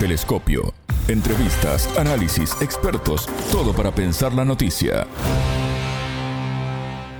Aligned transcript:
Telescopio. 0.00 0.72
Entrevistas, 1.08 1.86
análisis, 1.98 2.56
expertos, 2.62 3.28
todo 3.52 3.74
para 3.74 3.94
pensar 3.94 4.32
la 4.32 4.46
noticia. 4.46 5.06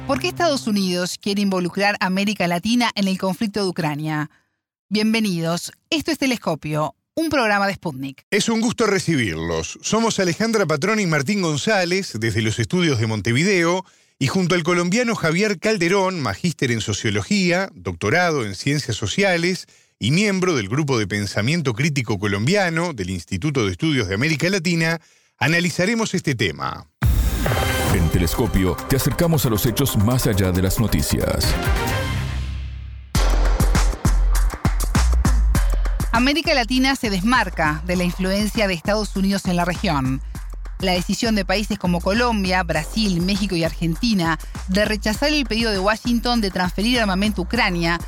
¿Por 0.06 0.18
qué 0.18 0.28
Estados 0.28 0.67
Unidos 0.67 1.18
quiere 1.20 1.42
involucrar 1.42 1.96
a 2.00 2.06
América 2.06 2.48
Latina 2.48 2.90
en 2.94 3.06
el 3.06 3.18
conflicto 3.18 3.62
de 3.62 3.68
Ucrania? 3.68 4.30
Bienvenidos, 4.88 5.72
esto 5.90 6.10
es 6.10 6.16
Telescopio, 6.16 6.94
un 7.14 7.28
programa 7.28 7.66
de 7.66 7.74
Sputnik. 7.74 8.24
Es 8.30 8.48
un 8.48 8.62
gusto 8.62 8.86
recibirlos. 8.86 9.78
Somos 9.82 10.18
Alejandra 10.18 10.64
Patrón 10.64 11.00
y 11.00 11.06
Martín 11.06 11.42
González, 11.42 12.14
desde 12.18 12.40
los 12.40 12.58
estudios 12.58 12.98
de 12.98 13.06
Montevideo, 13.06 13.84
y 14.18 14.28
junto 14.28 14.54
al 14.54 14.62
colombiano 14.62 15.14
Javier 15.16 15.58
Calderón, 15.58 16.18
magíster 16.22 16.72
en 16.72 16.80
Sociología, 16.80 17.68
doctorado 17.74 18.46
en 18.46 18.54
Ciencias 18.54 18.96
Sociales 18.96 19.66
y 20.02 20.12
miembro 20.12 20.56
del 20.56 20.70
Grupo 20.70 20.98
de 20.98 21.06
Pensamiento 21.06 21.74
Crítico 21.74 22.18
Colombiano 22.18 22.94
del 22.94 23.10
Instituto 23.10 23.66
de 23.66 23.72
Estudios 23.72 24.08
de 24.08 24.14
América 24.14 24.48
Latina, 24.48 24.98
analizaremos 25.38 26.14
este 26.14 26.34
tema. 26.34 26.86
En 27.95 28.08
Telescopio 28.08 28.78
te 28.88 28.96
acercamos 28.96 29.44
a 29.44 29.50
los 29.50 29.66
hechos 29.66 29.98
más 29.98 30.27
allá 30.27 30.52
de 30.52 30.62
las 30.62 30.80
noticias. 30.80 31.55
América 36.12 36.55
Latina 36.55 36.96
se 36.96 37.10
desmarca 37.10 37.82
de 37.84 37.96
la 37.96 38.05
influencia 38.05 38.66
de 38.69 38.72
Estados 38.72 39.14
Unidos 39.16 39.44
en 39.44 39.56
la 39.56 39.66
región. 39.66 40.22
La 40.78 40.92
decisión 40.92 41.34
de 41.34 41.44
países 41.44 41.78
como 41.78 42.00
Colombia, 42.00 42.62
Brasil, 42.62 43.20
México 43.20 43.55
y 43.55 43.64
Argentina 43.64 44.38
de 44.69 44.86
rechazar 44.86 45.28
el 45.28 45.44
pedido 45.44 45.70
de 45.70 45.78
Washington 45.78 46.41
de 46.41 46.50
transferir 46.50 46.98
armamento 46.98 47.42
a 47.42 47.44
Ucrania 47.44 48.00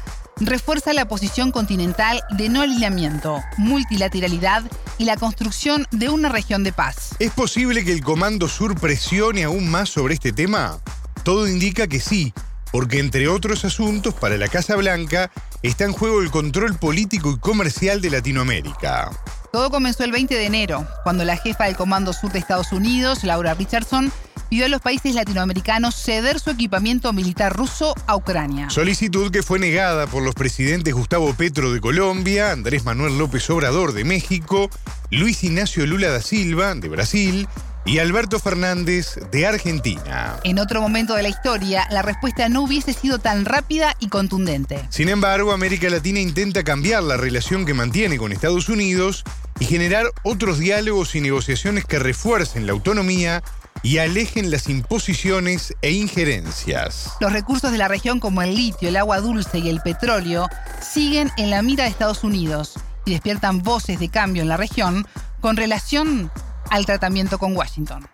refuerza 0.47 0.93
la 0.93 1.07
posición 1.09 1.53
continental 1.53 2.23
de 2.31 2.49
no 2.49 2.63
alineamiento, 2.63 3.41
multilateralidad 3.57 4.63
y 4.99 5.05
la 5.05 5.17
construcción 5.17 5.87
de 5.91 6.09
una 6.09 6.29
región 6.29 6.65
de 6.65 6.73
paz. 6.73 7.15
¿Es 7.19 7.31
posible 7.33 7.85
que 7.85 7.93
el 7.93 8.03
Comando 8.03 8.49
Sur 8.49 8.79
presione 8.79 9.45
aún 9.45 9.71
más 9.71 9.89
sobre 9.89 10.15
este 10.15 10.33
tema? 10.33 10.79
Todo 11.23 11.49
indica 11.49 11.87
que 11.87 12.01
sí, 12.01 12.33
porque 12.73 12.99
entre 12.99 13.29
otros 13.29 13.65
asuntos, 13.65 14.15
para 14.15 14.37
la 14.37 14.49
Casa 14.49 14.77
Blanca 14.77 15.31
está 15.63 15.85
en 15.85 15.93
juego 15.93 16.21
el 16.21 16.31
control 16.31 16.77
político 16.79 17.31
y 17.31 17.39
comercial 17.39 18.01
de 18.01 18.11
Latinoamérica. 18.11 19.11
Todo 19.53 19.71
comenzó 19.71 20.03
el 20.05 20.13
20 20.13 20.35
de 20.35 20.47
enero, 20.47 20.87
cuando 21.05 21.25
la 21.25 21.37
jefa 21.37 21.65
del 21.65 21.77
Comando 21.77 22.13
Sur 22.15 22.33
de 22.33 22.39
Estados 22.39 22.73
Unidos, 22.73 23.23
Laura 23.23 23.53
Richardson, 23.53 24.11
pidió 24.53 24.67
a 24.67 24.69
los 24.69 24.83
países 24.83 25.15
latinoamericanos 25.15 25.95
ceder 25.95 26.39
su 26.39 26.51
equipamiento 26.51 27.11
militar 27.15 27.57
ruso 27.57 27.95
a 28.07 28.17
Ucrania. 28.17 28.69
Solicitud 28.69 29.31
que 29.31 29.43
fue 29.43 29.59
negada 29.59 30.07
por 30.07 30.23
los 30.23 30.35
presidentes 30.35 30.93
Gustavo 30.93 31.33
Petro 31.33 31.73
de 31.73 31.81
Colombia, 31.81 32.53
Andrés 32.53 32.85
Manuel 32.85 33.17
López 33.17 33.49
Obrador 33.49 33.95
de 33.95 34.05
México, 34.05 34.69
Luis 35.11 35.43
Ignacio 35.43 35.87
Lula 35.87 36.11
da 36.11 36.21
Silva 36.21 36.75
de 36.75 36.87
Brasil 36.91 37.49
y 37.87 37.99
Alberto 37.99 38.39
Fernández 38.39 39.19
de 39.31 39.47
Argentina. 39.47 40.37
En 40.45 40.59
otro 40.59 40.83
momento 40.83 41.15
de 41.15 41.23
la 41.23 41.31
historia, 41.31 41.87
la 41.91 42.03
respuesta 42.03 42.51
no 42.51 42.61
hubiese 42.61 42.93
sido 42.93 43.19
tan 43.19 43.47
rápida 43.47 43.97
y 44.01 44.09
contundente. 44.09 44.85
Sin 44.91 45.09
embargo, 45.09 45.53
América 45.53 45.89
Latina 45.89 46.21
intenta 46.21 46.63
cambiar 46.63 47.03
la 47.05 47.17
relación 47.17 47.65
que 47.65 47.73
mantiene 47.73 48.19
con 48.19 48.33
Estados 48.33 48.69
Unidos 48.69 49.25
y 49.61 49.65
generar 49.65 50.05
otros 50.25 50.59
diálogos 50.59 51.15
y 51.15 51.23
negociaciones 51.23 51.87
que 51.87 51.99
refuercen 51.99 52.67
la 52.67 52.73
autonomía 52.73 53.43
y 53.83 53.99
alejen 53.99 54.51
las 54.51 54.69
imposiciones 54.69 55.75
e 55.83 55.93
injerencias. 55.93 57.13
Los 57.21 57.33
recursos 57.33 57.73
de 57.73 57.79
la 57.79 57.89
región 57.89 58.21
como 58.21 58.43
el 58.43 58.55
litio, 58.55 58.89
el 58.89 58.97
agua 58.97 59.21
dulce 59.21 59.59
y 59.59 59.69
el 59.69 59.81
petróleo 59.81 60.49
siguen 60.81 61.31
en 61.37 61.51
la 61.51 61.63
mira 61.63 61.85
de 61.85 61.91
Estados 61.91 62.25
Unidos 62.25 62.75
y 63.05 63.13
despiertan 63.13 63.63
voces 63.63 63.99
de 63.99 64.09
cambio 64.09 64.43
en 64.43 64.49
la 64.49 64.57
región 64.57 65.07
con 65.41 65.57
relación 65.57 66.31
al 66.71 66.87
tratamiento 66.87 67.39
con 67.39 67.57
Washington. 67.57 68.07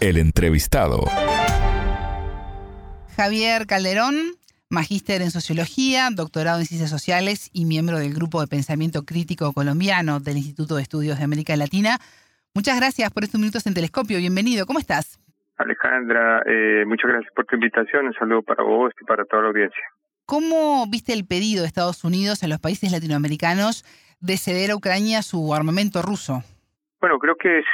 El 0.00 0.18
entrevistado. 0.18 1.04
Javier 3.16 3.66
Calderón, 3.66 4.36
magíster 4.68 5.22
en 5.22 5.30
sociología, 5.30 6.10
doctorado 6.12 6.60
en 6.60 6.66
ciencias 6.66 6.90
sociales 6.90 7.48
y 7.52 7.64
miembro 7.64 7.98
del 7.98 8.12
grupo 8.12 8.40
de 8.40 8.48
pensamiento 8.48 9.04
crítico 9.04 9.52
colombiano 9.52 10.20
del 10.20 10.36
Instituto 10.36 10.76
de 10.76 10.82
Estudios 10.82 11.18
de 11.18 11.24
América 11.24 11.56
Latina. 11.56 12.00
Muchas 12.56 12.78
gracias 12.78 13.12
por 13.12 13.24
estos 13.24 13.40
minutos 13.40 13.66
en 13.66 13.74
Telescopio. 13.74 14.16
Bienvenido. 14.18 14.64
¿Cómo 14.64 14.78
estás? 14.78 15.18
Alejandra, 15.56 16.40
eh, 16.46 16.84
muchas 16.86 17.10
gracias 17.10 17.32
por 17.34 17.46
tu 17.46 17.56
invitación. 17.56 18.06
Un 18.06 18.14
saludo 18.14 18.42
para 18.42 18.62
vos 18.62 18.92
y 19.00 19.04
para 19.04 19.24
toda 19.24 19.42
la 19.42 19.48
audiencia. 19.48 19.82
¿Cómo 20.24 20.86
viste 20.88 21.12
el 21.12 21.26
pedido 21.26 21.62
de 21.62 21.66
Estados 21.66 22.04
Unidos 22.04 22.44
a 22.44 22.48
los 22.48 22.60
países 22.60 22.92
latinoamericanos 22.92 23.82
de 24.20 24.36
ceder 24.36 24.70
a 24.70 24.76
Ucrania 24.76 25.22
su 25.22 25.52
armamento 25.52 26.00
ruso? 26.00 26.44
Bueno, 27.00 27.18
creo 27.18 27.34
que 27.34 27.58
es, 27.58 27.66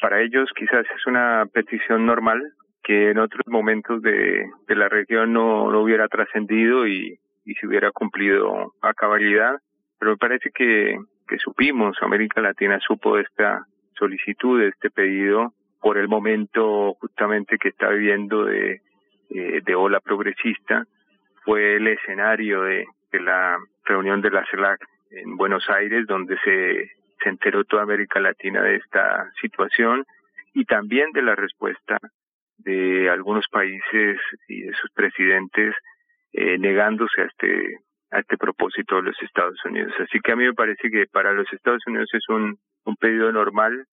para 0.00 0.22
ellos 0.22 0.48
quizás 0.54 0.86
es 0.96 1.06
una 1.08 1.44
petición 1.52 2.06
normal 2.06 2.40
que 2.84 3.10
en 3.10 3.18
otros 3.18 3.42
momentos 3.48 4.02
de, 4.02 4.46
de 4.68 4.76
la 4.76 4.88
región 4.88 5.32
no, 5.32 5.68
no 5.72 5.80
hubiera 5.82 6.06
trascendido 6.06 6.86
y, 6.86 7.18
y 7.44 7.54
se 7.54 7.66
hubiera 7.66 7.90
cumplido 7.90 8.72
a 8.82 8.94
cabalidad. 8.94 9.56
Pero 9.98 10.12
me 10.12 10.16
parece 10.16 10.50
que, 10.54 10.96
que 11.26 11.38
supimos, 11.38 11.96
América 12.02 12.40
Latina 12.40 12.78
supo 12.86 13.16
de 13.16 13.22
esta 13.22 13.66
solicitud 13.98 14.60
de 14.60 14.68
este 14.68 14.90
pedido 14.90 15.52
por 15.80 15.98
el 15.98 16.08
momento 16.08 16.94
justamente 16.94 17.58
que 17.58 17.68
está 17.68 17.88
viviendo 17.88 18.44
de, 18.44 18.80
eh, 19.30 19.74
ola 19.74 20.00
progresista. 20.00 20.86
Fue 21.44 21.76
el 21.76 21.88
escenario 21.88 22.62
de, 22.62 22.86
la 23.12 23.58
reunión 23.84 24.20
de 24.22 24.30
la 24.30 24.44
CELAC 24.50 24.80
en 25.10 25.36
Buenos 25.36 25.68
Aires, 25.68 26.06
donde 26.06 26.38
se, 26.44 26.90
se 27.22 27.28
enteró 27.28 27.64
toda 27.64 27.82
América 27.82 28.20
Latina 28.20 28.62
de 28.62 28.76
esta 28.76 29.30
situación 29.40 30.04
y 30.54 30.64
también 30.64 31.10
de 31.12 31.22
la 31.22 31.34
respuesta 31.34 31.98
de 32.58 33.10
algunos 33.10 33.46
países 33.48 34.20
y 34.48 34.62
de 34.62 34.72
sus 34.74 34.90
presidentes 34.92 35.74
eh, 36.32 36.58
negándose 36.58 37.22
a 37.22 37.24
este 37.24 37.78
a 38.12 38.20
este 38.20 38.36
propósito 38.36 38.96
de 38.96 39.02
los 39.02 39.22
Estados 39.22 39.58
Unidos. 39.64 39.92
Así 39.98 40.20
que 40.22 40.32
a 40.32 40.36
mí 40.36 40.44
me 40.44 40.54
parece 40.54 40.90
que 40.90 41.06
para 41.10 41.32
los 41.32 41.50
Estados 41.52 41.82
Unidos 41.86 42.08
es 42.12 42.28
un, 42.28 42.58
pedido 43.00 43.32
normal 43.32 43.86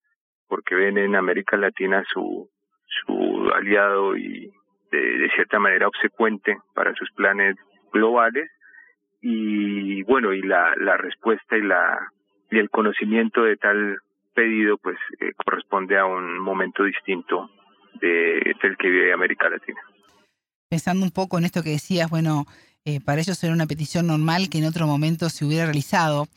porque 0.46 0.74
ven 0.74 0.98
en 0.98 1.16
América 1.16 1.56
Latina 1.56 2.04
su, 2.12 2.48
su 2.86 3.50
aliado 3.54 4.16
y 4.16 4.52
de, 4.90 5.30
cierta 5.34 5.58
manera 5.58 5.88
obsecuente 5.88 6.58
para 6.74 6.94
sus 6.94 7.10
planes 7.12 7.56
globales 7.92 8.48
y 9.20 10.02
bueno 10.04 10.32
y 10.32 10.42
la, 10.42 10.74
la 10.76 10.96
respuesta 10.96 11.56
y 11.56 11.62
la 11.62 11.98
y 12.50 12.58
el 12.58 12.70
conocimiento 12.70 13.42
de 13.42 13.56
tal 13.56 13.98
pedido 14.34 14.76
pues 14.78 14.96
eh, 15.20 15.32
corresponde 15.44 15.98
a 15.98 16.06
un 16.06 16.38
momento 16.38 16.84
distinto 16.84 17.50
de, 18.00 18.54
del 18.62 18.76
que 18.76 18.88
vive 18.88 19.12
América 19.12 19.48
Latina. 19.48 19.80
Pensando 20.68 21.04
un 21.04 21.10
poco 21.10 21.38
en 21.38 21.44
esto 21.44 21.62
que 21.62 21.70
decías, 21.70 22.08
bueno, 22.10 22.44
eh, 22.96 23.00
para 23.00 23.20
ellos 23.20 23.42
era 23.44 23.52
una 23.52 23.66
petición 23.66 24.06
normal 24.06 24.48
que 24.48 24.58
en 24.58 24.64
otro 24.64 24.86
momento 24.86 25.30
se 25.30 25.44
hubiera 25.44 25.64
realizado. 25.64 26.28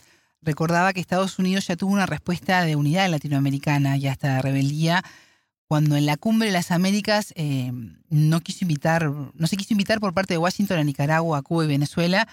Recordaba 0.42 0.94
que 0.94 1.00
Estados 1.00 1.40
Unidos 1.40 1.68
ya 1.68 1.76
tuvo 1.76 1.94
una 1.94 2.06
respuesta 2.06 2.64
de 2.64 2.76
unidad 2.76 3.10
latinoamericana 3.10 3.98
y 3.98 4.08
hasta 4.08 4.36
de 4.36 4.42
rebeldía 4.42 5.04
cuando 5.68 5.96
en 5.96 6.06
la 6.06 6.18
cumbre 6.18 6.50
de 6.50 6.54
las 6.54 6.70
Américas 6.72 7.34
eh, 7.36 7.72
no 8.10 8.42
quiso 8.42 8.60
invitar, 8.66 9.10
no 9.10 9.48
se 9.48 9.58
quiso 9.58 9.74
invitar 9.74 10.00
por 10.00 10.14
parte 10.14 10.36
de 10.36 10.38
Washington 10.38 10.78
a 10.78 10.84
Nicaragua, 10.84 11.42
Cuba 11.42 11.64
y 11.64 11.68
Venezuela 11.68 12.28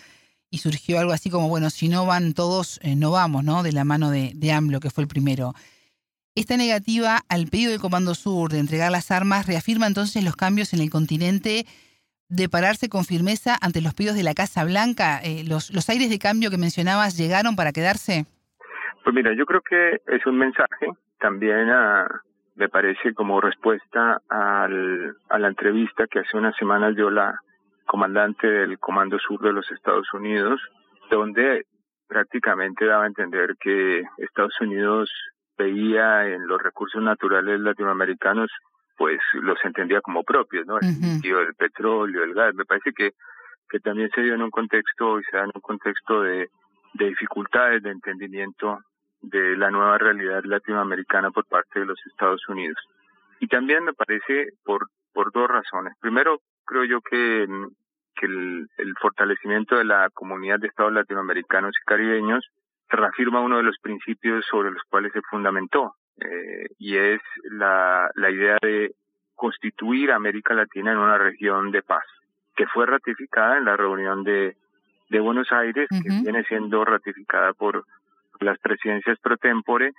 y 0.50 0.58
surgió 0.58 0.98
algo 0.98 1.12
así 1.12 1.30
como, 1.30 1.48
bueno, 1.48 1.70
si 1.70 1.88
no 1.88 2.04
van 2.04 2.34
todos, 2.34 2.80
eh, 2.82 2.96
no 2.96 3.12
vamos, 3.12 3.44
¿no? 3.44 3.62
De 3.62 3.72
la 3.72 3.84
mano 3.84 4.10
de, 4.10 4.32
de 4.34 4.52
AMLO, 4.52 4.80
que 4.80 4.90
fue 4.90 5.02
el 5.02 5.08
primero. 5.08 5.54
Esta 6.34 6.56
negativa 6.56 7.24
al 7.28 7.46
pedido 7.46 7.70
del 7.70 7.80
Comando 7.80 8.14
Sur 8.14 8.52
de 8.52 8.58
entregar 8.58 8.90
las 8.90 9.10
armas 9.10 9.46
reafirma 9.46 9.86
entonces 9.86 10.22
los 10.24 10.36
cambios 10.36 10.72
en 10.72 10.80
el 10.80 10.90
continente 10.90 11.66
de 12.30 12.48
pararse 12.48 12.88
con 12.88 13.04
firmeza 13.04 13.56
ante 13.60 13.82
los 13.82 13.94
pedidos 13.94 14.16
de 14.16 14.22
la 14.22 14.34
Casa 14.34 14.64
Blanca? 14.64 15.20
Eh, 15.22 15.44
los, 15.46 15.70
¿Los 15.74 15.88
aires 15.90 16.08
de 16.08 16.18
cambio 16.18 16.50
que 16.50 16.56
mencionabas 16.56 17.16
llegaron 17.18 17.56
para 17.56 17.72
quedarse? 17.72 18.24
Pues 19.04 19.14
mira, 19.14 19.34
yo 19.34 19.44
creo 19.46 19.60
que 19.60 20.00
es 20.06 20.24
un 20.26 20.38
mensaje 20.38 20.86
también 21.18 21.70
a, 21.70 22.06
me 22.54 22.68
parece 22.68 23.14
como 23.14 23.40
respuesta 23.40 24.20
al, 24.28 25.16
a 25.28 25.38
la 25.38 25.48
entrevista 25.48 26.06
que 26.06 26.20
hace 26.20 26.36
unas 26.36 26.56
semanas 26.56 26.94
dio 26.94 27.10
la 27.10 27.38
comandante 27.86 28.46
del 28.46 28.78
Comando 28.78 29.18
Sur 29.18 29.40
de 29.40 29.52
los 29.52 29.70
Estados 29.70 30.06
Unidos, 30.14 30.60
donde 31.10 31.66
prácticamente 32.06 32.86
daba 32.86 33.04
a 33.04 33.08
entender 33.08 33.56
que 33.60 34.04
Estados 34.18 34.54
Unidos 34.60 35.10
veía 35.58 36.26
en 36.26 36.46
los 36.46 36.62
recursos 36.62 37.02
naturales 37.02 37.60
latinoamericanos 37.60 38.50
pues 39.00 39.18
los 39.32 39.56
entendía 39.64 40.02
como 40.02 40.22
propios, 40.24 40.66
¿no? 40.66 40.76
El 40.78 41.24
el 41.24 41.54
petróleo, 41.54 42.22
el 42.22 42.34
gas. 42.34 42.54
Me 42.54 42.66
parece 42.66 42.92
que, 42.92 43.12
que 43.70 43.80
también 43.80 44.10
se 44.14 44.20
dio 44.20 44.34
en 44.34 44.42
un 44.42 44.50
contexto 44.50 45.18
y 45.18 45.24
se 45.24 45.38
da 45.38 45.44
en 45.44 45.52
un 45.54 45.62
contexto 45.62 46.20
de, 46.20 46.50
de 46.92 47.06
dificultades 47.06 47.82
de 47.82 47.92
entendimiento 47.92 48.78
de 49.22 49.56
la 49.56 49.70
nueva 49.70 49.96
realidad 49.96 50.42
latinoamericana 50.44 51.30
por 51.30 51.46
parte 51.46 51.80
de 51.80 51.86
los 51.86 51.98
Estados 52.08 52.46
Unidos. 52.50 52.76
Y 53.38 53.46
también 53.46 53.84
me 53.84 53.94
parece 53.94 54.48
por, 54.64 54.88
por 55.14 55.32
dos 55.32 55.48
razones. 55.48 55.94
Primero, 55.98 56.40
creo 56.66 56.84
yo 56.84 57.00
que, 57.00 57.48
que 58.16 58.26
el, 58.26 58.68
el 58.76 58.94
fortalecimiento 59.00 59.76
de 59.76 59.84
la 59.84 60.10
comunidad 60.12 60.58
de 60.58 60.66
estados 60.66 60.92
latinoamericanos 60.92 61.74
y 61.74 61.86
caribeños 61.86 62.44
reafirma 62.90 63.40
uno 63.40 63.56
de 63.56 63.62
los 63.62 63.78
principios 63.78 64.44
sobre 64.44 64.72
los 64.72 64.82
cuales 64.90 65.10
se 65.14 65.22
fundamentó, 65.22 65.94
eh, 66.20 66.66
y 66.78 66.96
es 66.96 67.20
la, 67.50 68.10
la 68.14 68.30
idea 68.30 68.56
de 68.62 68.94
constituir 69.34 70.12
América 70.12 70.54
Latina 70.54 70.92
en 70.92 70.98
una 70.98 71.18
región 71.18 71.70
de 71.70 71.82
paz, 71.82 72.04
que 72.54 72.66
fue 72.66 72.86
ratificada 72.86 73.58
en 73.58 73.64
la 73.64 73.76
reunión 73.76 74.22
de, 74.22 74.56
de 75.08 75.20
Buenos 75.20 75.50
Aires, 75.50 75.88
que 75.88 76.08
viene 76.22 76.44
siendo 76.44 76.84
ratificada 76.84 77.52
por 77.54 77.84
las 78.40 78.58
presidencias 78.58 79.18
pro 79.20 79.36
tempore 79.36 79.92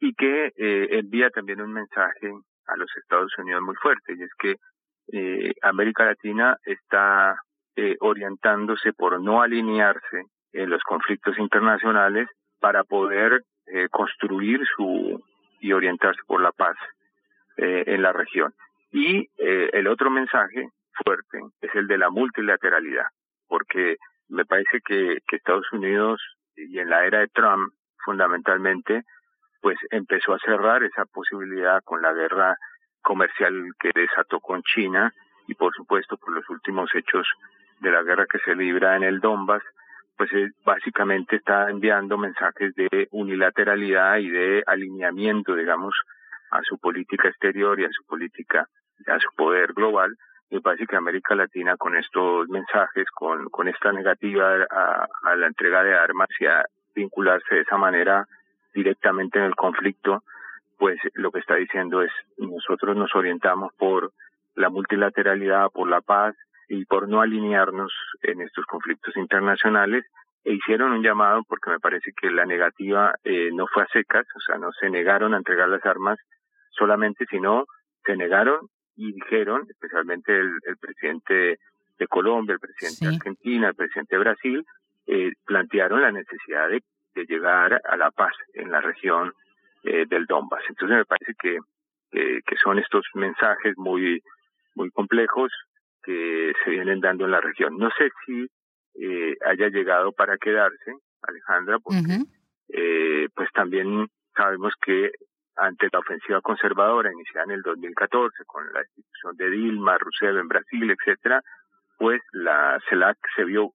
y 0.00 0.14
que 0.14 0.52
eh, 0.56 0.88
envía 0.92 1.30
también 1.30 1.60
un 1.60 1.72
mensaje 1.72 2.32
a 2.66 2.76
los 2.76 2.90
Estados 2.96 3.32
Unidos 3.38 3.62
muy 3.62 3.74
fuerte, 3.76 4.14
y 4.14 4.22
es 4.22 4.30
que 4.38 4.56
eh, 5.12 5.54
América 5.62 6.04
Latina 6.04 6.56
está 6.64 7.36
eh, 7.76 7.96
orientándose 8.00 8.92
por 8.92 9.20
no 9.20 9.40
alinearse 9.40 10.24
en 10.52 10.70
los 10.70 10.82
conflictos 10.82 11.38
internacionales 11.38 12.28
para 12.60 12.84
poder 12.84 13.42
eh, 13.66 13.88
construir 13.90 14.60
su 14.76 15.22
y 15.60 15.72
orientarse 15.72 16.20
por 16.26 16.40
la 16.40 16.52
paz 16.52 16.76
eh, 17.56 17.84
en 17.86 18.02
la 18.02 18.12
región. 18.12 18.54
Y 18.90 19.28
eh, 19.36 19.70
el 19.72 19.86
otro 19.88 20.10
mensaje 20.10 20.68
fuerte 21.04 21.40
es 21.60 21.74
el 21.74 21.86
de 21.86 21.98
la 21.98 22.10
multilateralidad, 22.10 23.06
porque 23.46 23.96
me 24.28 24.44
parece 24.44 24.80
que, 24.84 25.18
que 25.26 25.36
Estados 25.36 25.70
Unidos 25.72 26.20
y 26.56 26.78
en 26.78 26.90
la 26.90 27.04
era 27.04 27.20
de 27.20 27.28
Trump 27.28 27.72
fundamentalmente 28.04 29.04
pues 29.60 29.76
empezó 29.90 30.34
a 30.34 30.38
cerrar 30.38 30.82
esa 30.82 31.04
posibilidad 31.06 31.82
con 31.84 32.02
la 32.02 32.12
guerra 32.12 32.56
comercial 33.02 33.72
que 33.78 33.90
desató 33.94 34.40
con 34.40 34.62
China 34.62 35.12
y 35.46 35.54
por 35.54 35.74
supuesto 35.74 36.16
por 36.16 36.32
los 36.32 36.48
últimos 36.48 36.90
hechos 36.94 37.26
de 37.80 37.90
la 37.90 38.02
guerra 38.02 38.26
que 38.30 38.38
se 38.40 38.54
libra 38.54 38.96
en 38.96 39.02
el 39.02 39.20
Donbass, 39.20 39.62
pues 40.18 40.30
básicamente 40.64 41.36
está 41.36 41.70
enviando 41.70 42.18
mensajes 42.18 42.74
de 42.74 43.06
unilateralidad 43.12 44.16
y 44.18 44.28
de 44.28 44.64
alineamiento, 44.66 45.54
digamos, 45.54 45.94
a 46.50 46.60
su 46.62 46.76
política 46.78 47.28
exterior 47.28 47.78
y 47.78 47.84
a 47.84 47.90
su 47.92 48.04
política, 48.04 48.66
a 49.06 49.18
su 49.20 49.28
poder 49.36 49.72
global. 49.74 50.16
Y 50.50 50.58
parece 50.58 50.86
que 50.86 50.96
América 50.96 51.36
Latina 51.36 51.76
con 51.76 51.96
estos 51.96 52.48
mensajes, 52.48 53.06
con, 53.14 53.48
con 53.48 53.68
esta 53.68 53.92
negativa 53.92 54.66
a 54.70 55.36
la 55.36 55.46
entrega 55.46 55.84
de 55.84 55.94
armas 55.94 56.28
y 56.40 56.46
a 56.46 56.64
vincularse 56.96 57.54
de 57.54 57.60
esa 57.60 57.76
manera 57.76 58.26
directamente 58.74 59.38
en 59.38 59.44
el 59.44 59.54
conflicto, 59.54 60.24
pues 60.78 60.98
lo 61.14 61.30
que 61.30 61.40
está 61.40 61.54
diciendo 61.54 62.02
es 62.02 62.10
nosotros 62.38 62.96
nos 62.96 63.14
orientamos 63.14 63.72
por 63.74 64.10
la 64.56 64.68
multilateralidad, 64.68 65.70
por 65.70 65.88
la 65.88 66.00
paz 66.00 66.34
y 66.68 66.84
por 66.84 67.08
no 67.08 67.20
alinearnos 67.20 67.92
en 68.22 68.42
estos 68.42 68.64
conflictos 68.66 69.16
internacionales 69.16 70.04
e 70.44 70.52
hicieron 70.52 70.92
un 70.92 71.02
llamado 71.02 71.42
porque 71.48 71.70
me 71.70 71.80
parece 71.80 72.12
que 72.12 72.30
la 72.30 72.44
negativa 72.44 73.14
eh, 73.24 73.50
no 73.52 73.66
fue 73.66 73.82
a 73.82 73.88
secas, 73.88 74.26
o 74.36 74.40
sea, 74.40 74.58
no 74.58 74.70
se 74.72 74.90
negaron 74.90 75.34
a 75.34 75.38
entregar 75.38 75.68
las 75.68 75.84
armas 75.84 76.18
solamente, 76.70 77.24
sino 77.30 77.64
se 78.04 78.16
negaron 78.16 78.68
y 78.96 79.12
dijeron, 79.12 79.66
especialmente 79.68 80.36
el, 80.36 80.50
el 80.66 80.76
presidente 80.76 81.58
de 81.98 82.06
Colombia, 82.06 82.54
el 82.54 82.60
presidente 82.60 83.06
de 83.06 83.16
Argentina, 83.16 83.68
el 83.68 83.74
presidente 83.74 84.16
de 84.16 84.22
Brasil, 84.22 84.64
eh, 85.06 85.32
plantearon 85.44 86.02
la 86.02 86.12
necesidad 86.12 86.68
de, 86.68 86.82
de, 87.14 87.24
llegar 87.24 87.80
a 87.82 87.96
la 87.96 88.10
paz 88.10 88.32
en 88.54 88.70
la 88.70 88.80
región 88.80 89.32
eh, 89.84 90.04
del 90.06 90.26
Donbass. 90.26 90.62
Entonces 90.68 90.98
me 90.98 91.04
parece 91.04 91.34
que, 91.40 91.58
que, 92.10 92.40
que 92.46 92.56
son 92.56 92.78
estos 92.78 93.04
mensajes 93.14 93.74
muy, 93.76 94.22
muy 94.74 94.90
complejos 94.90 95.50
que 96.08 96.52
se 96.64 96.70
vienen 96.70 97.00
dando 97.00 97.26
en 97.26 97.32
la 97.32 97.40
región. 97.42 97.76
No 97.76 97.90
sé 97.90 98.08
si 98.24 98.48
eh, 98.94 99.36
haya 99.44 99.68
llegado 99.68 100.10
para 100.12 100.38
quedarse, 100.38 100.94
Alejandra, 101.20 101.78
porque 101.80 102.22
eh, 102.70 103.28
pues 103.34 103.50
también 103.52 104.08
sabemos 104.34 104.72
que 104.80 105.10
ante 105.56 105.88
la 105.92 105.98
ofensiva 105.98 106.40
conservadora 106.40 107.12
iniciada 107.12 107.44
en 107.44 107.50
el 107.50 107.62
2014 107.62 108.42
con 108.46 108.64
la 108.72 108.80
institución 108.80 109.36
de 109.36 109.50
Dilma, 109.50 109.98
Rousseff 109.98 110.34
en 110.40 110.48
Brasil, 110.48 110.90
etcétera, 110.90 111.42
pues 111.98 112.22
la 112.32 112.80
CELAC 112.88 113.18
se 113.36 113.44
vio 113.44 113.72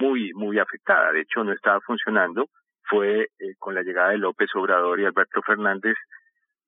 muy, 0.00 0.32
muy 0.34 0.58
afectada. 0.58 1.12
De 1.12 1.20
hecho, 1.20 1.44
no 1.44 1.52
estaba 1.52 1.80
funcionando. 1.82 2.48
Fue 2.88 3.28
eh, 3.38 3.54
con 3.58 3.76
la 3.76 3.82
llegada 3.82 4.10
de 4.10 4.18
López 4.18 4.48
Obrador 4.56 4.98
y 4.98 5.04
Alberto 5.04 5.40
Fernández, 5.42 5.94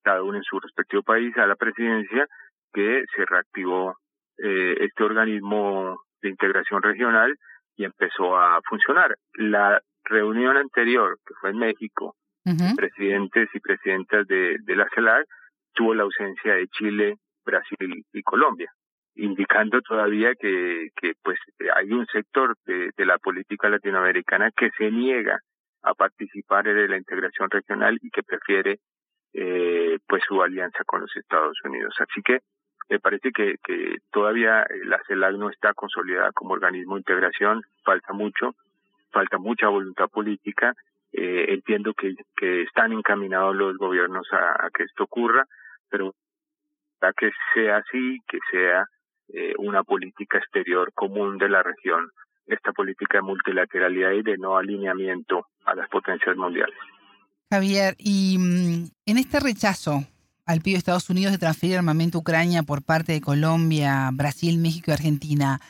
cada 0.05 0.23
uno 0.23 0.37
en 0.37 0.45
su 0.45 0.61
respectivo 0.61 1.03
país, 1.03 1.37
a 1.39 1.47
la 1.47 1.57
presidencia, 1.57 2.29
que 2.73 3.03
se 3.17 3.25
reactivó 3.25 3.97
eh, 4.39 4.77
este 4.81 5.05
organismo 5.05 6.01
de 6.23 6.29
integración 6.31 6.83
regional 6.83 7.37
y 7.77 7.85
empezó 7.85 8.37
a 8.37 8.61
funcionar. 8.69 9.17
La 9.35 9.81
reunión 10.05 10.57
anterior, 10.57 11.19
que 11.27 11.35
fue 11.41 11.51
en 11.51 11.59
México, 11.59 12.15
presidentes 12.77 13.51
y 13.53 13.61
presidentas 13.61 14.27
de, 14.27 14.57
de 14.63 14.77
la 14.77 14.89
CELAC, 14.95 15.27
tuvo 15.75 15.95
la 15.95 16.05
ausencia 16.05 16.55
de 16.55 16.67
Chile, 16.69 17.17
Brasil 17.45 18.05
y 18.13 18.23
Colombia, 18.23 18.73
indicando 19.17 19.83
todavía 19.83 20.35
que, 20.35 20.89
que 20.97 21.13
pues 21.23 21.39
hay 21.77 21.93
un 21.93 22.07
sector 22.07 22.57
de, 22.65 22.91
de 22.97 23.07
la 23.07 23.19
política 23.19 23.69
latinoamericana 23.69 24.51
que 24.57 24.71
se 24.79 24.91
niega 24.91 25.39
a 25.83 25.95
participar 25.95 26.67
en 26.69 26.91
la 26.91 26.97
integración 26.97 27.51
regional 27.51 27.99
y 28.01 28.11
que 28.11 28.23
prefiere 28.23 28.79
eh, 29.35 29.99
pues 30.07 30.23
su 30.27 30.43
alianza 30.43 30.85
con 30.87 31.03
los 31.03 31.15
Estados 31.17 31.57
Unidos. 31.65 31.95
Así 31.99 32.23
que 32.23 32.39
me 32.89 32.99
parece 33.01 33.31
que, 33.33 33.57
todavía 34.11 34.63
eh, 34.63 34.85
la 34.85 35.01
CELAC 35.07 35.37
no 35.37 35.51
está 35.51 35.75
consolidada 35.75 36.33
como 36.33 36.55
organismo 36.55 36.95
de 36.95 37.01
integración, 37.01 37.63
falta 37.85 38.13
mucho, 38.13 38.55
falta 39.11 39.39
mucha 39.39 39.69
voluntad 39.69 40.09
política. 40.09 40.75
Eh, 41.13 41.47
entiendo 41.49 41.95
que, 41.95 42.15
están 42.63 42.93
encaminados 42.93 43.55
los 43.55 43.77
gobiernos 43.77 44.27
a, 44.33 44.67
a 44.67 44.71
que 44.71 44.85
esto 44.85 45.05
ocurra, 45.05 45.45
pero 45.91 46.15
para 46.99 47.13
que 47.13 47.31
sea 47.55 47.79
así, 47.79 48.19
que 48.29 48.39
sea 48.51 48.85
eh, 49.29 49.53
una 49.59 49.83
política 49.85 50.39
exterior 50.39 50.93
común 50.95 51.39
de 51.39 51.49
la 51.49 51.63
región, 51.63 52.11
esta 52.47 52.73
política 52.73 53.19
de 53.19 53.23
multilateralidad 53.23 54.13
y 54.13 54.23
de 54.23 54.39
no 54.39 54.57
alineamiento 54.57 55.47
a 55.67 55.75
las 55.75 55.89
potencias 55.91 56.35
mundiales. 56.37 56.79
Javier, 57.51 57.95
y 57.99 58.37
mm, 58.39 58.91
en 59.07 59.19
este 59.19 59.41
rechazo 59.41 60.01
al 60.49 60.61
pedido 60.61 60.77
de 60.77 60.79
Estados 60.79 61.11
Unidos 61.11 61.33
de 61.33 61.39
transferir 61.39 61.77
armamento 61.77 62.19
a 62.19 62.21
Ucrania 62.23 62.63
por 62.63 62.83
parte 62.83 63.13
de 63.13 63.21
Colombia, 63.21 64.09
Brasil, 64.15 64.59
México 64.59 64.91
y 64.91 64.95
Argentina. 64.95 65.61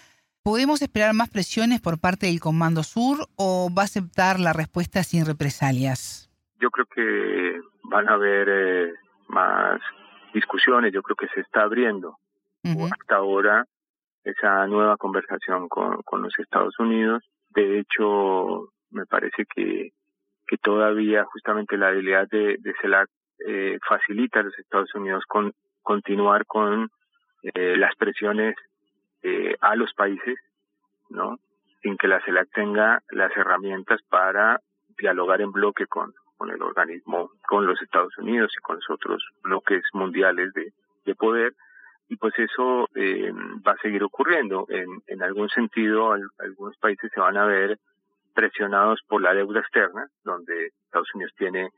¿Podemos 0.44 0.80
esperar 0.80 1.12
más 1.14 1.28
presiones 1.28 1.80
por 1.80 1.98
parte 1.98 2.26
del 2.26 2.38
Comando 2.38 2.84
Sur 2.84 3.26
o 3.36 3.68
va 3.76 3.82
a 3.82 3.84
aceptar 3.86 4.38
la 4.38 4.52
respuesta 4.52 5.02
sin 5.02 5.26
represalias? 5.26 6.30
Yo 6.60 6.70
creo 6.70 6.86
que 6.86 7.60
van 7.90 8.08
a 8.08 8.14
haber 8.14 8.48
eh, 8.48 8.92
más 9.26 9.80
discusiones, 10.32 10.92
yo 10.92 11.02
creo 11.02 11.16
que 11.16 11.26
se 11.34 11.40
está 11.40 11.62
abriendo 11.62 12.16
uh 12.62 12.68
-huh. 12.68 12.90
hasta 12.92 13.16
ahora 13.16 13.64
esa 14.22 14.64
nueva 14.68 14.96
conversación 14.96 15.68
con, 15.68 16.02
con 16.02 16.22
los 16.22 16.38
Estados 16.38 16.78
Unidos. 16.78 17.24
De 17.50 17.80
hecho, 17.80 18.70
me 18.90 19.06
parece 19.06 19.44
que, 19.52 19.90
que 20.46 20.56
todavía 20.58 21.24
justamente 21.24 21.76
la 21.76 21.88
habilidad 21.88 22.28
de, 22.30 22.58
de 22.60 22.74
CELAC 22.80 23.08
eh, 23.46 23.78
facilita 23.86 24.40
a 24.40 24.44
los 24.44 24.58
Estados 24.58 24.94
Unidos 24.94 25.24
con 25.26 25.52
continuar 25.82 26.44
con 26.46 26.90
eh, 27.42 27.76
las 27.76 27.94
presiones 27.96 28.54
eh, 29.22 29.56
a 29.60 29.76
los 29.76 29.92
países, 29.94 30.38
¿no? 31.08 31.38
Sin 31.82 31.96
que 31.96 32.08
la 32.08 32.20
CELAC 32.24 32.50
tenga 32.52 33.02
las 33.10 33.34
herramientas 33.36 34.00
para 34.08 34.60
dialogar 34.98 35.40
en 35.40 35.52
bloque 35.52 35.86
con, 35.86 36.12
con 36.36 36.50
el 36.50 36.60
organismo, 36.62 37.30
con 37.48 37.66
los 37.66 37.80
Estados 37.80 38.16
Unidos 38.18 38.52
y 38.56 38.60
con 38.60 38.76
los 38.76 38.90
otros 38.90 39.24
bloques 39.42 39.82
mundiales 39.92 40.52
de, 40.54 40.72
de 41.04 41.14
poder. 41.14 41.54
Y 42.08 42.16
pues 42.16 42.32
eso 42.38 42.88
eh, 42.94 43.32
va 43.66 43.72
a 43.72 43.82
seguir 43.82 44.02
ocurriendo. 44.02 44.66
En, 44.68 45.02
en 45.06 45.22
algún 45.22 45.48
sentido, 45.50 46.12
al, 46.12 46.22
algunos 46.38 46.76
países 46.78 47.10
se 47.12 47.20
van 47.20 47.36
a 47.36 47.44
ver 47.46 47.78
presionados 48.34 49.00
por 49.08 49.20
la 49.20 49.34
deuda 49.34 49.60
externa, 49.60 50.08
donde 50.24 50.68
Estados 50.84 51.14
Unidos 51.14 51.32
tiene 51.36 51.70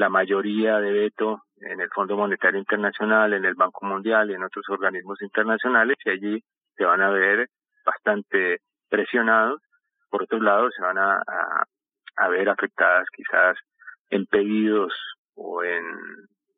la 0.00 0.08
mayoría 0.08 0.80
de 0.80 0.92
veto 0.92 1.42
en 1.60 1.78
el 1.78 1.90
Fondo 1.90 2.16
Monetario 2.16 2.58
Internacional, 2.58 3.34
en 3.34 3.44
el 3.44 3.54
Banco 3.54 3.84
Mundial 3.84 4.30
y 4.30 4.34
en 4.34 4.42
otros 4.42 4.66
organismos 4.70 5.20
internacionales 5.20 5.98
y 6.06 6.10
allí 6.10 6.44
se 6.74 6.86
van 6.86 7.02
a 7.02 7.10
ver 7.10 7.50
bastante 7.84 8.62
presionados. 8.88 9.60
Por 10.08 10.22
otro 10.22 10.40
lado, 10.40 10.70
se 10.70 10.80
van 10.80 10.96
a, 10.96 11.20
a, 12.16 12.28
ver 12.28 12.48
afectadas 12.48 13.06
quizás 13.14 13.58
en 14.08 14.24
pedidos 14.24 14.94
o 15.34 15.62
en 15.62 15.84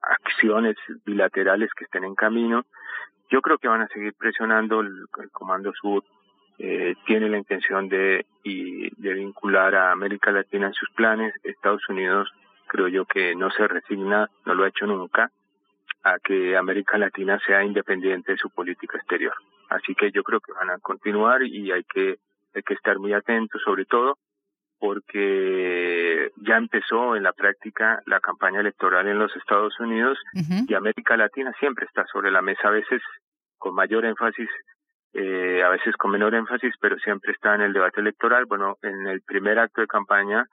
acciones 0.01 0.77
bilaterales 1.05 1.71
que 1.77 1.85
estén 1.85 2.05
en 2.05 2.15
camino. 2.15 2.63
Yo 3.29 3.43
creo 3.43 3.59
que 3.59 3.67
van 3.67 3.83
a 3.83 3.89
seguir 3.89 4.15
presionando 4.17 4.81
el, 4.81 5.05
el 5.21 5.31
Comando 5.33 5.73
Sur. 5.75 6.05
Eh, 6.59 6.95
tiene 7.07 7.29
la 7.29 7.39
intención 7.39 7.89
de, 7.89 8.25
y, 8.45 8.89
de 9.03 9.15
vincular 9.15 9.75
a 9.75 9.91
América 9.91 10.31
Latina 10.31 10.69
en 10.69 10.75
sus 10.75 10.91
planes. 10.91 11.35
Estados 11.43 11.83
Unidos 11.89 12.33
creo 12.73 12.89
yo 12.89 13.05
que 13.05 13.35
no 13.35 13.51
se 13.51 13.69
resigna, 13.69 14.31
no 14.47 14.55
lo 14.55 14.65
ha 14.65 14.69
hecho 14.69 14.87
nunca, 14.87 15.31
a 16.05 16.19
que 16.19 16.57
América 16.57 16.97
Latina 16.97 17.39
sea 17.47 17.63
independiente 17.63 18.33
de 18.33 18.39
su 18.39 18.49
política 18.49 18.97
exterior. 18.97 19.35
Así 19.69 19.95
que 19.95 20.11
yo 20.11 20.23
creo 20.23 20.41
que 20.41 20.53
van 20.53 20.71
a 20.71 20.79
continuar 20.79 21.43
y 21.43 21.71
hay 21.71 21.85
que, 21.85 22.17
hay 22.55 22.63
que 22.63 22.75
estar 22.75 22.99
muy 22.99 23.13
atentos, 23.13 23.61
sobre 23.63 23.85
todo 23.85 24.17
porque 24.79 26.33
ya 26.39 26.57
empezó 26.57 27.15
en 27.15 27.23
la 27.23 27.33
práctica 27.33 28.01
la 28.07 28.19
campaña 28.19 28.61
electoral 28.61 29.07
en 29.07 29.19
los 29.19 29.35
Estados 29.37 29.79
Unidos 29.79 30.19
y 30.67 30.75
América 30.75 31.17
Latina 31.17 31.53
siempre 31.61 31.87
está 31.87 32.05
sobre 32.07 32.33
la 32.33 32.43
mesa, 32.43 32.67
a 32.67 32.73
veces 32.73 33.01
con 33.59 33.77
mayor 33.77 34.05
énfasis, 34.07 34.49
eh, 35.13 35.63
a 35.63 35.69
veces 35.69 35.95
con 35.97 36.11
menor 36.11 36.35
énfasis, 36.35 36.75
pero 36.81 36.99
siempre 36.99 37.31
está 37.33 37.55
en 37.55 37.61
el 37.61 37.73
debate 37.73 38.01
electoral. 38.01 38.47
Bueno, 38.47 38.77
en 38.83 39.07
el 39.07 39.21
primer 39.21 39.61
acto 39.61 39.83
de 39.83 39.87
campaña, 39.87 40.47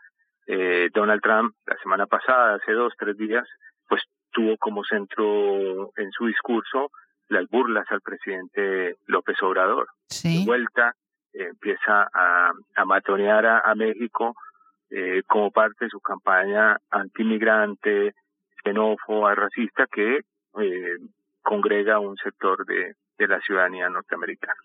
eh, 0.52 0.90
Donald 0.92 1.22
Trump, 1.22 1.54
la 1.68 1.78
semana 1.78 2.08
pasada, 2.08 2.56
hace 2.56 2.72
dos, 2.72 2.94
tres 2.98 3.16
días, 3.18 3.48
pues 3.88 4.02
tuvo 4.32 4.58
como 4.58 4.84
centro 4.84 5.92
en 5.96 6.12
su 6.12 6.26
discurso 6.26 6.90
las 7.28 7.48
burlas 7.50 7.86
al 7.92 8.02
presidente 8.02 8.96
López 9.06 9.38
Obrador. 9.44 9.90
De 10.24 10.44
vuelta, 10.48 10.96
empieza 11.34 12.10
a, 12.12 12.52
a 12.76 12.86
matonear 12.86 13.46
a, 13.46 13.76
México 13.76 14.36
eh, 14.90 15.22
como 15.28 15.52
parte 15.52 15.86
de 15.86 15.92
su 15.92 16.00
campaña 16.00 16.78
antimigrante, 16.90 18.16
xenófoba, 18.64 19.36
racista 19.36 19.86
que 19.86 20.22
eh, 20.60 20.98
congrega 21.44 22.00
un 22.00 22.18
sector 22.18 22.66
de, 22.66 22.96
de 23.20 23.28
la 23.28 23.40
ciudadanía 23.42 23.88
norteamericana. 23.88 24.60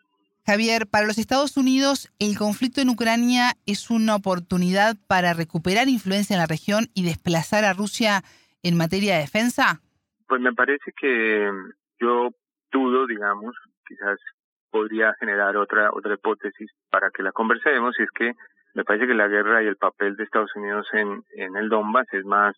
Javier, 0.46 0.86
para 0.86 1.06
los 1.06 1.16
Estados 1.16 1.56
Unidos, 1.56 2.12
¿el 2.18 2.36
conflicto 2.36 2.82
en 2.82 2.90
Ucrania 2.90 3.54
es 3.64 3.90
una 3.90 4.14
oportunidad 4.14 4.96
para 5.08 5.32
recuperar 5.32 5.88
influencia 5.88 6.34
en 6.34 6.40
la 6.40 6.46
región 6.46 6.88
y 6.94 7.04
desplazar 7.04 7.64
a 7.64 7.72
Rusia 7.72 8.22
en 8.62 8.76
materia 8.76 9.14
de 9.14 9.20
defensa? 9.20 9.80
Pues 10.28 10.42
me 10.42 10.52
parece 10.52 10.92
que 10.92 11.50
yo 11.98 12.28
dudo, 12.70 13.06
digamos, 13.06 13.54
quizás 13.88 14.18
podría 14.70 15.14
generar 15.18 15.56
otra 15.56 15.90
otra 15.92 16.14
hipótesis 16.14 16.70
para 16.90 17.10
que 17.10 17.22
la 17.22 17.32
conversemos 17.32 17.94
y 17.98 18.02
es 18.02 18.10
que 18.10 18.32
me 18.74 18.84
parece 18.84 19.06
que 19.06 19.14
la 19.14 19.28
guerra 19.28 19.62
y 19.62 19.66
el 19.66 19.76
papel 19.76 20.16
de 20.16 20.24
Estados 20.24 20.54
Unidos 20.56 20.86
en, 20.92 21.24
en 21.36 21.56
el 21.56 21.68
Donbass 21.68 22.12
es 22.12 22.24
más 22.24 22.54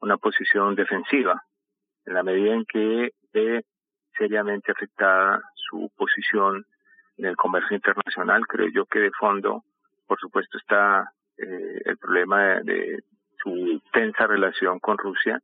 una 0.00 0.16
posición 0.16 0.74
defensiva 0.74 1.42
en 2.06 2.14
la 2.14 2.22
medida 2.22 2.54
en 2.54 2.64
que 2.64 3.10
ve 3.32 3.64
seriamente 4.16 4.72
afectada 4.72 5.42
su 5.54 5.90
posición 5.96 6.64
en 7.16 7.26
el 7.26 7.36
comercio 7.36 7.76
internacional 7.76 8.46
creo 8.46 8.68
yo 8.68 8.86
que 8.86 9.00
de 9.00 9.10
fondo 9.12 9.64
por 10.06 10.18
supuesto 10.18 10.58
está 10.58 11.12
eh, 11.38 11.80
el 11.84 11.96
problema 11.98 12.60
de, 12.62 13.02
su 13.42 13.80
tensa 13.92 14.26
relación 14.26 14.78
con 14.80 14.98
Rusia 14.98 15.40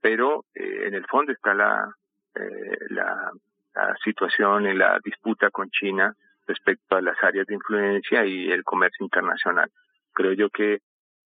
pero 0.00 0.44
eh, 0.54 0.86
en 0.86 0.94
el 0.94 1.06
fondo 1.06 1.32
está 1.32 1.54
la 1.54 1.94
eh, 2.34 2.78
la 2.90 3.30
la 3.74 3.96
situación 4.04 4.66
y 4.66 4.74
la 4.74 4.98
disputa 5.04 5.50
con 5.50 5.68
China 5.70 6.14
respecto 6.46 6.96
a 6.96 7.02
las 7.02 7.20
áreas 7.22 7.46
de 7.46 7.54
influencia 7.54 8.24
y 8.24 8.50
el 8.50 8.62
comercio 8.62 9.04
internacional. 9.04 9.70
Creo 10.12 10.32
yo 10.32 10.50
que, 10.50 10.78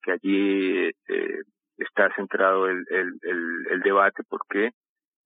que 0.02 0.12
allí 0.12 0.90
eh, 1.08 1.42
está 1.76 2.12
centrado 2.14 2.68
el, 2.68 2.84
el, 2.90 3.66
el, 3.70 3.80
debate 3.80 4.22
porque 4.28 4.70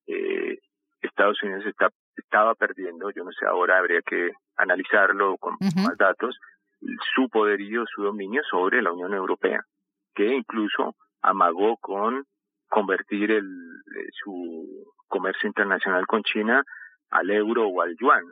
eh, 0.07 0.59
Estados 1.01 1.41
Unidos 1.43 1.65
está, 1.65 1.89
estaba 2.15 2.55
perdiendo, 2.55 3.09
yo 3.11 3.23
no 3.23 3.31
sé, 3.31 3.45
ahora 3.45 3.77
habría 3.77 4.01
que 4.01 4.31
analizarlo 4.57 5.37
con 5.37 5.55
más 5.59 5.97
datos, 5.97 6.37
su 7.15 7.29
poderío, 7.29 7.85
su 7.87 8.03
dominio 8.03 8.41
sobre 8.49 8.81
la 8.81 8.91
Unión 8.91 9.13
Europea, 9.13 9.61
que 10.13 10.33
incluso 10.33 10.95
amagó 11.21 11.77
con 11.77 12.25
convertir 12.67 13.31
el, 13.31 13.45
eh, 13.45 14.09
su 14.23 14.85
comercio 15.07 15.47
internacional 15.47 16.05
con 16.07 16.23
China 16.23 16.63
al 17.11 17.29
euro 17.29 17.67
o 17.67 17.81
al 17.81 17.95
yuan, 17.99 18.23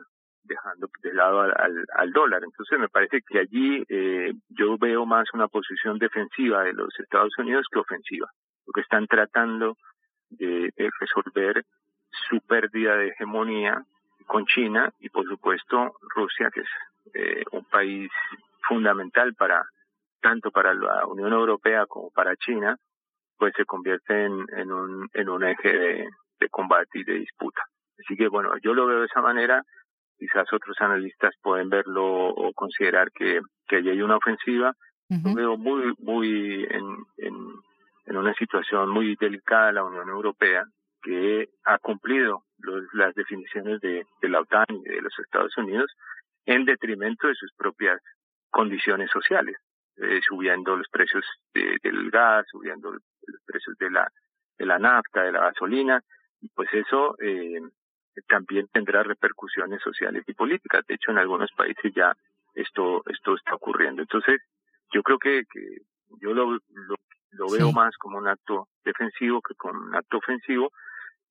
dejando 0.42 0.88
de 1.02 1.14
lado 1.14 1.40
al, 1.40 1.84
al, 1.94 2.12
dólar. 2.12 2.42
Entonces 2.44 2.78
me 2.78 2.88
parece 2.88 3.20
que 3.26 3.38
allí 3.38 3.84
eh, 3.88 4.32
yo 4.48 4.76
veo 4.78 5.06
más 5.06 5.28
una 5.32 5.48
posición 5.48 5.98
defensiva 5.98 6.64
de 6.64 6.72
los 6.72 6.88
Estados 6.98 7.32
Unidos 7.38 7.66
que 7.70 7.78
ofensiva, 7.78 8.28
porque 8.64 8.80
están 8.80 9.06
tratando 9.06 9.76
de, 10.30 10.72
resolver 11.00 11.64
su 12.28 12.40
pérdida 12.40 12.96
de 12.96 13.08
hegemonía 13.08 13.82
con 14.26 14.46
China 14.46 14.90
y 15.00 15.08
por 15.08 15.26
supuesto 15.26 15.94
Rusia, 16.14 16.50
que 16.52 16.60
es 16.60 16.68
eh, 17.14 17.44
un 17.52 17.64
país 17.64 18.10
fundamental 18.68 19.34
para 19.34 19.62
tanto 20.20 20.50
para 20.50 20.72
la 20.72 21.06
Unión 21.06 21.32
Europea 21.32 21.86
como 21.86 22.10
para 22.10 22.36
China, 22.36 22.76
pues 23.36 23.52
se 23.56 23.64
convierte 23.64 24.24
en, 24.24 24.46
en 24.56 24.70
un 24.70 25.08
en 25.12 25.28
un 25.28 25.42
eje 25.44 25.72
de, 25.76 26.08
de 26.38 26.48
combate 26.48 27.00
y 27.00 27.04
de 27.04 27.14
disputa. 27.14 27.62
Así 27.98 28.16
que 28.16 28.28
bueno, 28.28 28.50
yo 28.62 28.72
lo 28.74 28.86
veo 28.86 29.00
de 29.00 29.06
esa 29.06 29.20
manera, 29.20 29.62
quizás 30.18 30.52
otros 30.52 30.76
analistas 30.80 31.34
pueden 31.42 31.68
verlo 31.68 32.04
o 32.28 32.52
considerar 32.52 33.10
que, 33.12 33.40
que 33.66 33.76
allí 33.76 33.90
hay 33.90 34.02
una 34.02 34.16
ofensiva. 34.16 34.72
Lo 35.08 35.34
veo 35.34 35.56
muy, 35.58 35.92
muy 35.98 36.64
en, 36.70 36.84
en, 37.18 37.34
en 38.06 38.16
una 38.16 38.32
situación 38.32 38.88
muy 38.88 39.14
delicada 39.20 39.70
la 39.70 39.84
Unión 39.84 40.08
Europea, 40.08 40.64
que 41.02 41.50
ha 41.64 41.78
cumplido 41.78 42.44
los, 42.58 42.84
las 42.92 43.14
definiciones 43.14 43.80
de, 43.80 44.06
de 44.20 44.28
la 44.28 44.40
OTAN 44.40 44.66
y 44.70 44.88
de 44.88 45.00
los 45.00 45.18
Estados 45.18 45.56
Unidos 45.56 45.90
en 46.46 46.64
detrimento 46.64 47.28
de 47.28 47.34
sus 47.34 47.52
propias 47.54 48.00
condiciones 48.50 49.10
sociales, 49.10 49.56
eh, 49.96 50.20
subiendo 50.26 50.76
los 50.76 50.88
precios 50.88 51.24
del 51.54 52.10
gas, 52.10 52.46
subiendo 52.50 52.92
los 52.92 53.02
precios 53.46 53.76
de 53.78 53.90
la, 53.90 54.08
de 54.58 54.66
la 54.66 54.78
nafta, 54.78 55.22
de 55.22 55.32
la 55.32 55.40
gasolina, 55.40 56.02
y 56.40 56.48
pues 56.48 56.68
eso 56.72 57.16
eh, 57.20 57.60
también 58.28 58.68
tendrá 58.72 59.02
repercusiones 59.02 59.80
sociales 59.82 60.24
y 60.26 60.34
políticas. 60.34 60.84
De 60.86 60.94
hecho, 60.94 61.10
en 61.10 61.18
algunos 61.18 61.50
países 61.56 61.92
ya 61.94 62.12
esto 62.54 63.02
esto 63.06 63.36
está 63.36 63.54
ocurriendo. 63.54 64.02
Entonces, 64.02 64.40
yo 64.92 65.02
creo 65.02 65.18
que, 65.18 65.44
que 65.50 65.78
yo 66.20 66.34
lo, 66.34 66.58
lo, 67.30 67.50
veo 67.50 67.72
más 67.72 67.96
como 67.96 68.18
un 68.18 68.28
acto 68.28 68.68
defensivo 68.84 69.40
que 69.40 69.54
como 69.54 69.80
un 69.80 69.94
acto 69.94 70.18
ofensivo, 70.18 70.70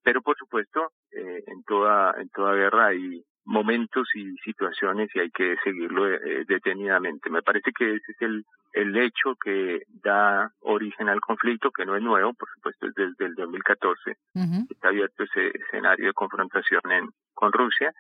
pero 0.04 0.22
por 0.22 0.38
supuesto, 0.38 0.92
eh, 1.12 1.44
en 1.48 1.64
toda 1.64 2.14
en 2.20 2.30
toda 2.30 2.54
guerra 2.54 2.88
hay 2.88 3.24
momentos 3.46 4.08
y 4.16 4.36
situaciones 4.38 5.10
y 5.16 5.20
hay 5.20 5.32
que 5.32 5.56
seguirlo 5.64 6.08
eh, 6.08 6.46
detenidamente. 6.48 7.30
Me 7.30 7.42
parece 7.42 7.72
que 7.78 7.96
ese 7.96 8.12
es 8.12 8.22
el, 8.22 8.46
el 8.74 8.96
hecho 8.98 9.36
que 9.44 9.82
da 10.04 10.52
origen 10.62 11.10
al 11.10 11.20
conflicto, 11.20 11.72
que 11.72 11.86
no 11.86 11.96
es 11.96 12.04
nuevo, 12.04 12.34
por 12.34 12.50
supuesto, 12.56 12.88
es 12.88 12.94
desde 12.96 13.26
el 13.26 13.36
2014. 13.36 14.16
Está 14.70 14.90
abierto 14.90 15.24
ese 15.24 15.48
escenario 15.48 16.08
de 16.08 16.14
confrontación 16.14 16.82
en, 16.92 17.10
con 17.34 17.52
Rusia. 17.52 17.92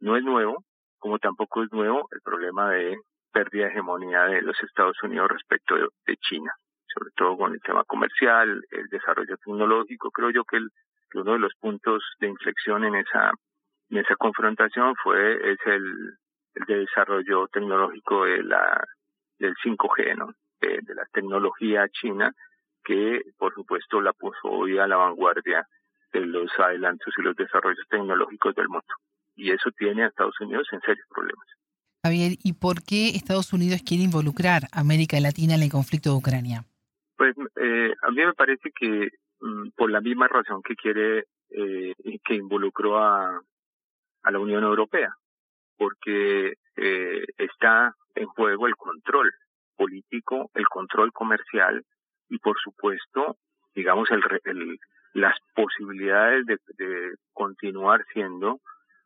No 0.00 0.16
es 0.16 0.24
nuevo, 0.24 0.64
como 0.98 1.18
tampoco 1.18 1.62
es 1.62 1.72
nuevo 1.72 2.08
el 2.12 2.20
problema 2.22 2.70
de 2.70 2.96
pérdida 3.32 3.64
de 3.64 3.70
hegemonía 3.70 4.24
de 4.24 4.42
los 4.42 4.56
Estados 4.62 4.96
Unidos 5.02 5.30
respecto 5.30 5.74
de, 5.74 6.16
China, 6.18 6.52
sobre 6.94 7.10
todo 7.16 7.36
con 7.36 7.52
el 7.54 7.60
tema 7.60 7.82
comercial, 7.84 8.62
el 8.70 8.88
desarrollo 8.88 9.36
tecnológico. 9.38 10.10
Creo 10.10 10.30
yo 10.30 10.44
que, 10.44 10.58
el, 10.58 10.70
que 11.12 11.18
uno 11.18 11.32
de 11.32 11.38
los 11.38 11.52
puntos 11.60 12.02
de 12.20 12.28
inflexión 12.28 12.84
en 12.84 12.96
esa 12.96 13.32
en 13.90 13.98
esa 13.98 14.16
confrontación 14.16 14.94
fue 15.02 15.52
es 15.52 15.58
el, 15.66 16.16
el 16.54 16.86
desarrollo 16.86 17.46
tecnológico 17.48 18.24
de 18.24 18.42
la 18.42 18.84
del 19.38 19.54
5G, 19.56 20.16
¿no? 20.16 20.32
De, 20.60 20.80
la 20.94 21.04
tecnología 21.12 21.88
china 21.88 22.32
que 22.84 23.20
por 23.36 23.54
supuesto 23.54 24.00
la 24.00 24.12
puso 24.12 24.48
hoy 24.48 24.78
a 24.78 24.86
la 24.86 24.96
vanguardia 24.96 25.66
de 26.12 26.20
los 26.20 26.50
adelantos 26.58 27.12
y 27.18 27.22
los 27.22 27.36
desarrollos 27.36 27.84
tecnológicos 27.88 28.54
del 28.54 28.68
mundo. 28.68 28.94
Y 29.34 29.50
eso 29.50 29.70
tiene 29.76 30.04
a 30.04 30.08
Estados 30.08 30.40
Unidos 30.40 30.68
en 30.72 30.80
serios 30.80 31.06
problemas. 31.08 31.46
Javier, 32.04 32.32
¿y 32.42 32.54
por 32.54 32.82
qué 32.82 33.10
Estados 33.10 33.52
Unidos 33.52 33.80
quiere 33.86 34.02
involucrar 34.02 34.62
a 34.72 34.80
América 34.80 35.18
Latina 35.20 35.54
en 35.54 35.62
el 35.62 35.70
conflicto 35.70 36.10
de 36.10 36.16
Ucrania? 36.16 36.64
Pues 37.16 37.34
eh, 37.56 37.94
a 38.02 38.10
mí 38.10 38.26
me 38.26 38.34
parece 38.34 38.70
que 38.74 39.08
por 39.76 39.90
la 39.90 40.00
misma 40.00 40.28
razón 40.28 40.62
que 40.62 40.76
quiere, 40.76 41.24
eh, 41.50 41.94
que 42.24 42.34
involucró 42.34 42.98
a, 42.98 43.40
a 44.22 44.30
la 44.30 44.38
Unión 44.38 44.62
Europea, 44.62 45.14
porque 45.76 46.54
eh, 46.76 47.24
está 47.38 47.94
en 48.14 48.26
juego 48.26 48.66
el 48.66 48.76
control 48.76 49.32
político, 49.76 50.50
el 50.54 50.68
control 50.68 51.12
comercial 51.12 51.84
y, 52.28 52.38
por 52.38 52.56
supuesto, 52.58 53.36
digamos, 53.74 54.10
el, 54.10 54.22
el 54.44 54.78
las 55.14 55.36
posibilidades 55.54 56.46
de, 56.46 56.58
de 56.78 57.14
continuar 57.34 58.04
siendo 58.12 58.60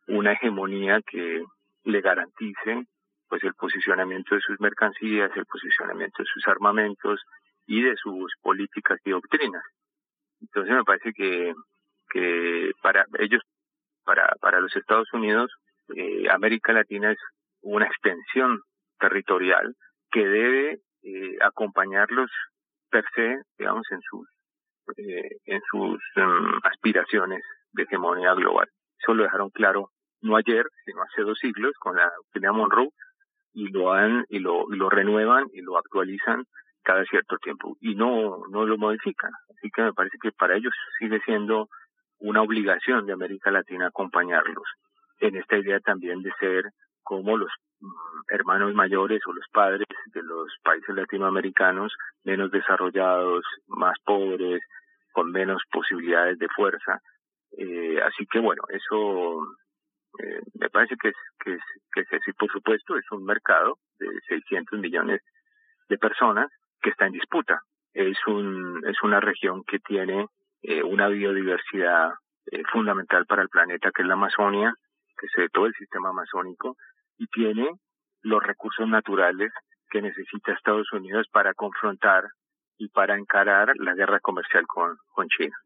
una 0.06 0.32
hegemonía 0.32 1.00
que 1.02 1.42
le 1.84 2.00
garantice 2.00 2.86
pues 3.28 3.42
el 3.42 3.54
posicionamiento 3.54 4.36
de 4.36 4.40
sus 4.40 4.60
mercancías, 4.60 5.32
el 5.34 5.46
posicionamiento 5.46 6.22
de 6.22 6.28
sus 6.32 6.46
armamentos 6.46 7.20
y 7.66 7.82
de 7.82 7.96
sus 7.96 8.32
políticas 8.40 9.00
y 9.04 9.10
doctrinas. 9.10 9.64
Entonces 10.46 10.74
me 10.74 10.84
parece 10.84 11.12
que, 11.12 11.52
que 12.10 12.70
para 12.82 13.04
ellos 13.18 13.42
para, 14.04 14.34
para 14.40 14.60
los 14.60 14.74
Estados 14.76 15.12
Unidos, 15.12 15.50
eh, 15.94 16.28
América 16.30 16.72
Latina 16.72 17.10
es 17.10 17.18
una 17.62 17.86
extensión 17.86 18.60
territorial 18.98 19.74
que 20.10 20.26
debe 20.26 20.80
eh, 21.02 21.36
acompañarlos 21.42 22.30
per 22.88 23.04
se, 23.14 23.42
digamos, 23.58 23.84
en 23.90 24.00
sus, 24.02 24.28
eh, 24.96 25.36
en 25.44 25.60
sus 25.70 26.00
em, 26.14 26.60
aspiraciones 26.62 27.42
de 27.72 27.82
hegemonía 27.82 28.32
global. 28.34 28.68
Eso 28.98 29.14
lo 29.14 29.24
dejaron 29.24 29.50
claro 29.50 29.90
no 30.22 30.36
ayer, 30.36 30.66
sino 30.84 31.02
hace 31.02 31.22
dos 31.22 31.38
siglos 31.38 31.72
con 31.78 31.96
la 31.96 32.10
doctrina 32.16 32.52
Monroe 32.52 32.90
y 33.52 33.68
lo 33.68 33.92
han 33.92 34.24
y 34.28 34.38
lo, 34.38 34.72
y 34.72 34.76
lo 34.76 34.88
renuevan 34.88 35.46
y 35.52 35.60
lo 35.62 35.76
actualizan 35.76 36.44
cada 36.86 37.04
cierto 37.04 37.36
tiempo 37.38 37.76
y 37.80 37.96
no, 37.96 38.46
no 38.48 38.64
lo 38.64 38.78
modifican. 38.78 39.32
Así 39.50 39.68
que 39.74 39.82
me 39.82 39.92
parece 39.92 40.18
que 40.22 40.30
para 40.30 40.56
ellos 40.56 40.72
sigue 41.00 41.20
siendo 41.24 41.68
una 42.20 42.42
obligación 42.42 43.06
de 43.06 43.12
América 43.12 43.50
Latina 43.50 43.88
acompañarlos 43.88 44.64
en 45.18 45.34
esta 45.36 45.58
idea 45.58 45.80
también 45.80 46.22
de 46.22 46.30
ser 46.38 46.70
como 47.02 47.36
los 47.36 47.50
mm, 47.80 47.88
hermanos 48.28 48.72
mayores 48.74 49.20
o 49.26 49.32
los 49.32 49.44
padres 49.52 49.88
de 50.14 50.22
los 50.22 50.46
países 50.62 50.94
latinoamericanos 50.94 51.92
menos 52.22 52.52
desarrollados, 52.52 53.44
más 53.66 53.98
pobres, 54.04 54.62
con 55.12 55.32
menos 55.32 55.60
posibilidades 55.72 56.38
de 56.38 56.48
fuerza. 56.54 57.00
Eh, 57.58 58.00
así 58.00 58.26
que 58.30 58.38
bueno, 58.38 58.62
eso 58.68 59.44
eh, 60.20 60.40
me 60.54 60.70
parece 60.70 60.94
que 61.02 61.08
es, 61.08 61.16
que 61.40 61.54
es, 61.54 61.62
que 61.92 62.16
es 62.16 62.36
por 62.38 62.52
supuesto, 62.52 62.96
es 62.96 63.10
un 63.10 63.24
mercado 63.24 63.78
de 63.98 64.06
600 64.28 64.78
millones 64.78 65.20
de 65.88 65.98
personas 65.98 66.48
que 66.80 66.90
está 66.90 67.06
en 67.06 67.12
disputa. 67.12 67.60
Es, 67.92 68.18
un, 68.26 68.82
es 68.86 69.02
una 69.02 69.20
región 69.20 69.64
que 69.64 69.78
tiene 69.78 70.26
eh, 70.62 70.82
una 70.82 71.08
biodiversidad 71.08 72.12
eh, 72.50 72.62
fundamental 72.72 73.26
para 73.26 73.42
el 73.42 73.48
planeta, 73.48 73.90
que 73.90 74.02
es 74.02 74.08
la 74.08 74.14
Amazonia, 74.14 74.74
que 75.18 75.26
es 75.26 75.50
todo 75.52 75.66
el 75.66 75.74
sistema 75.74 76.10
amazónico, 76.10 76.76
y 77.18 77.26
tiene 77.28 77.70
los 78.22 78.42
recursos 78.42 78.88
naturales 78.88 79.52
que 79.88 80.02
necesita 80.02 80.52
Estados 80.52 80.92
Unidos 80.92 81.26
para 81.32 81.54
confrontar 81.54 82.24
y 82.76 82.88
para 82.88 83.16
encarar 83.16 83.72
la 83.76 83.94
guerra 83.94 84.20
comercial 84.20 84.66
con, 84.66 84.96
con 85.12 85.28
China. 85.28 85.56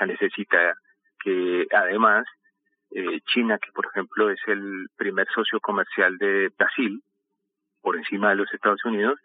Necesita 0.00 0.74
que 1.22 1.66
además 1.72 2.26
eh, 2.90 3.20
China, 3.26 3.58
que 3.58 3.70
por 3.72 3.86
ejemplo 3.86 4.30
es 4.30 4.40
el 4.46 4.88
primer 4.96 5.28
socio 5.28 5.60
comercial 5.60 6.18
de 6.18 6.50
Brasil, 6.58 7.02
por 7.80 7.96
encima 7.96 8.30
de 8.30 8.36
los 8.36 8.52
Estados 8.52 8.84
Unidos, 8.84 9.18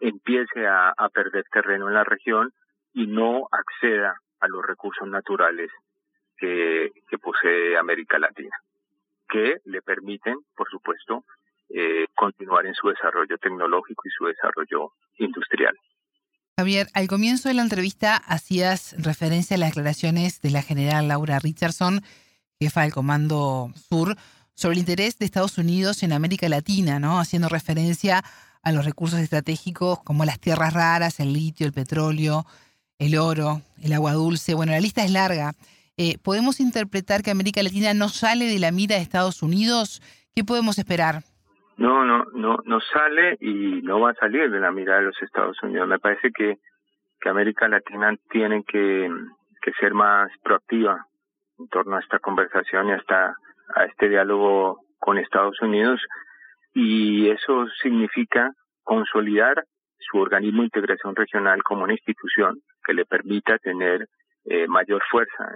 empiece 0.00 0.66
a, 0.66 0.94
perder 1.12 1.44
terreno 1.52 1.88
en 1.88 1.94
la 1.94 2.04
región 2.04 2.52
y 2.92 3.06
no 3.06 3.48
acceda 3.50 4.20
a 4.40 4.48
los 4.48 4.64
recursos 4.64 5.08
naturales 5.08 5.70
que, 6.36 6.90
que 7.08 7.18
posee 7.18 7.76
América 7.76 8.18
Latina, 8.18 8.56
que 9.28 9.56
le 9.64 9.82
permiten, 9.82 10.36
por 10.54 10.68
supuesto, 10.68 11.24
eh, 11.68 12.06
continuar 12.14 12.64
en 12.66 12.74
su 12.74 12.88
desarrollo 12.88 13.38
tecnológico 13.38 14.02
y 14.06 14.10
su 14.10 14.26
desarrollo 14.26 14.92
industrial. 15.18 15.74
Javier, 16.56 16.86
al 16.94 17.08
comienzo 17.08 17.48
de 17.48 17.54
la 17.54 17.62
entrevista 17.62 18.16
hacías 18.16 18.94
referencia 19.02 19.56
a 19.56 19.58
las 19.58 19.70
declaraciones 19.70 20.40
de 20.40 20.50
la 20.50 20.62
general 20.62 21.08
Laura 21.08 21.38
Richardson, 21.38 22.02
jefa 22.60 22.82
del 22.82 22.92
Comando 22.92 23.72
Sur, 23.74 24.16
sobre 24.54 24.74
el 24.74 24.78
interés 24.78 25.18
de 25.18 25.26
Estados 25.26 25.58
Unidos 25.58 26.02
en 26.02 26.12
América 26.12 26.48
Latina, 26.48 26.98
¿no? 26.98 27.18
Haciendo 27.18 27.48
referencia 27.48 28.22
a 28.66 28.72
los 28.72 28.84
recursos 28.84 29.20
estratégicos 29.20 30.02
como 30.02 30.24
las 30.24 30.40
tierras 30.40 30.74
raras, 30.74 31.20
el 31.20 31.32
litio, 31.32 31.68
el 31.68 31.72
petróleo, 31.72 32.42
el 32.98 33.16
oro, 33.16 33.62
el 33.80 33.92
agua 33.92 34.12
dulce. 34.12 34.56
Bueno, 34.56 34.72
la 34.72 34.80
lista 34.80 35.04
es 35.04 35.12
larga. 35.12 35.52
Eh, 35.96 36.18
¿Podemos 36.18 36.58
interpretar 36.58 37.22
que 37.22 37.30
América 37.30 37.62
Latina 37.62 37.94
no 37.94 38.08
sale 38.08 38.46
de 38.46 38.58
la 38.58 38.72
mira 38.72 38.96
de 38.96 39.02
Estados 39.02 39.40
Unidos? 39.44 40.02
¿Qué 40.34 40.42
podemos 40.42 40.80
esperar? 40.80 41.22
No, 41.76 42.04
no, 42.04 42.24
no, 42.34 42.58
no 42.64 42.80
sale 42.80 43.38
y 43.40 43.82
no 43.82 44.00
va 44.00 44.10
a 44.10 44.14
salir 44.14 44.50
de 44.50 44.58
la 44.58 44.72
mira 44.72 44.96
de 44.96 45.02
los 45.02 45.22
Estados 45.22 45.62
Unidos. 45.62 45.86
Me 45.86 46.00
parece 46.00 46.32
que, 46.32 46.58
que 47.20 47.28
América 47.28 47.68
Latina 47.68 48.16
tiene 48.30 48.64
que, 48.64 49.08
que 49.62 49.70
ser 49.78 49.94
más 49.94 50.28
proactiva 50.42 51.06
en 51.60 51.68
torno 51.68 51.94
a 51.94 52.00
esta 52.00 52.18
conversación 52.18 52.88
y 52.88 52.92
hasta 52.94 53.36
a 53.76 53.84
este 53.84 54.08
diálogo 54.08 54.80
con 54.98 55.18
Estados 55.18 55.62
Unidos 55.62 56.00
y 56.76 57.30
eso 57.30 57.66
significa 57.82 58.52
consolidar 58.82 59.64
su 59.98 60.18
organismo 60.18 60.60
de 60.60 60.66
integración 60.66 61.16
regional 61.16 61.62
como 61.62 61.84
una 61.84 61.94
institución 61.94 62.60
que 62.84 62.92
le 62.92 63.06
permita 63.06 63.56
tener 63.56 64.06
eh, 64.44 64.68
mayor 64.68 65.02
fuerza 65.10 65.54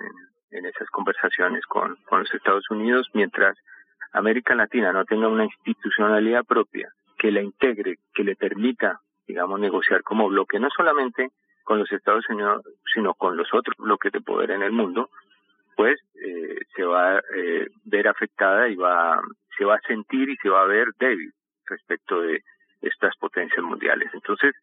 en, 0.50 0.64
esas 0.64 0.88
conversaciones 0.88 1.66
con, 1.66 1.94
con 2.08 2.20
los 2.20 2.34
Estados 2.34 2.64
Unidos, 2.70 3.06
mientras 3.12 3.54
América 4.12 4.54
Latina 4.54 4.92
no 4.92 5.04
tenga 5.04 5.28
una 5.28 5.44
institucionalidad 5.44 6.42
propia 6.44 6.88
que 7.18 7.30
la 7.30 7.42
integre, 7.42 7.98
que 8.14 8.24
le 8.24 8.34
permita, 8.34 9.00
digamos, 9.28 9.60
negociar 9.60 10.02
como 10.02 10.26
bloque, 10.26 10.58
no 10.58 10.68
solamente 10.74 11.28
con 11.64 11.78
los 11.78 11.92
Estados 11.92 12.24
Unidos, 12.30 12.64
sino 12.94 13.12
con 13.12 13.36
los 13.36 13.52
otros 13.52 13.76
bloques 13.78 14.10
de 14.10 14.22
poder 14.22 14.52
en 14.52 14.62
el 14.62 14.72
mundo, 14.72 15.10
pues 15.76 16.00
eh, 16.14 16.60
se 16.74 16.82
va 16.82 17.16
a 17.16 17.22
eh, 17.36 17.68
ver 17.84 18.08
afectada 18.08 18.68
y 18.68 18.74
va 18.74 19.20
se 19.60 19.66
va 19.66 19.74
a 19.74 19.86
sentir 19.86 20.30
y 20.30 20.36
se 20.38 20.48
va 20.48 20.62
a 20.62 20.66
ver 20.66 20.86
débil 20.98 21.30
respecto 21.66 22.22
de 22.22 22.42
estas 22.80 23.14
potencias 23.18 23.62
mundiales. 23.62 24.08
Entonces, 24.14 24.54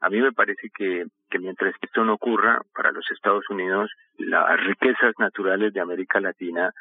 a 0.00 0.10
mí 0.10 0.20
me 0.20 0.32
parece 0.32 0.70
que, 0.76 1.04
que 1.30 1.38
mientras 1.38 1.72
esto 1.80 2.04
no 2.04 2.14
ocurra 2.14 2.60
para 2.74 2.90
los 2.90 3.08
Estados 3.12 3.48
Unidos, 3.48 3.92
las 4.18 4.60
riquezas 4.64 5.14
naturales 5.20 5.72
de 5.72 5.80
América 5.80 6.18
Latina 6.18 6.72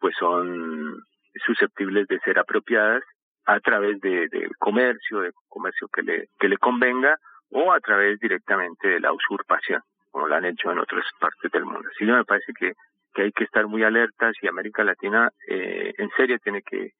pues 0.00 0.14
son 0.18 1.04
susceptibles 1.44 2.08
de 2.08 2.18
ser 2.20 2.38
apropiadas 2.38 3.02
a 3.44 3.60
través 3.60 4.00
de, 4.00 4.28
de 4.28 4.48
comercio, 4.58 5.20
de 5.20 5.32
comercio 5.48 5.86
que 5.92 6.02
le, 6.02 6.56
convenga 6.56 7.18
o 7.50 7.72
a 7.72 7.80
través 7.80 8.18
directamente 8.20 8.88
de 8.88 9.00
la 9.00 9.12
usurpación, 9.12 9.82
como 10.10 10.28
lo 10.28 10.34
han 10.34 10.46
hecho 10.46 10.72
en 10.72 10.78
otras 10.78 11.04
partes 11.20 11.52
del 11.52 11.66
mundo. 11.66 11.90
Así 11.90 12.06
que 12.06 12.12
me 12.12 12.24
parece 12.24 12.54
que 12.54 12.72
que 13.14 13.22
hay 13.22 13.32
que 13.32 13.44
estar 13.44 13.66
muy 13.66 13.82
alertas 13.82 14.36
y 14.40 14.46
América 14.46 14.84
Latina 14.84 15.32
eh, 15.48 15.92
en 15.98 16.08
serio 16.16 16.38
tiene 16.38 16.62
que, 16.62 16.92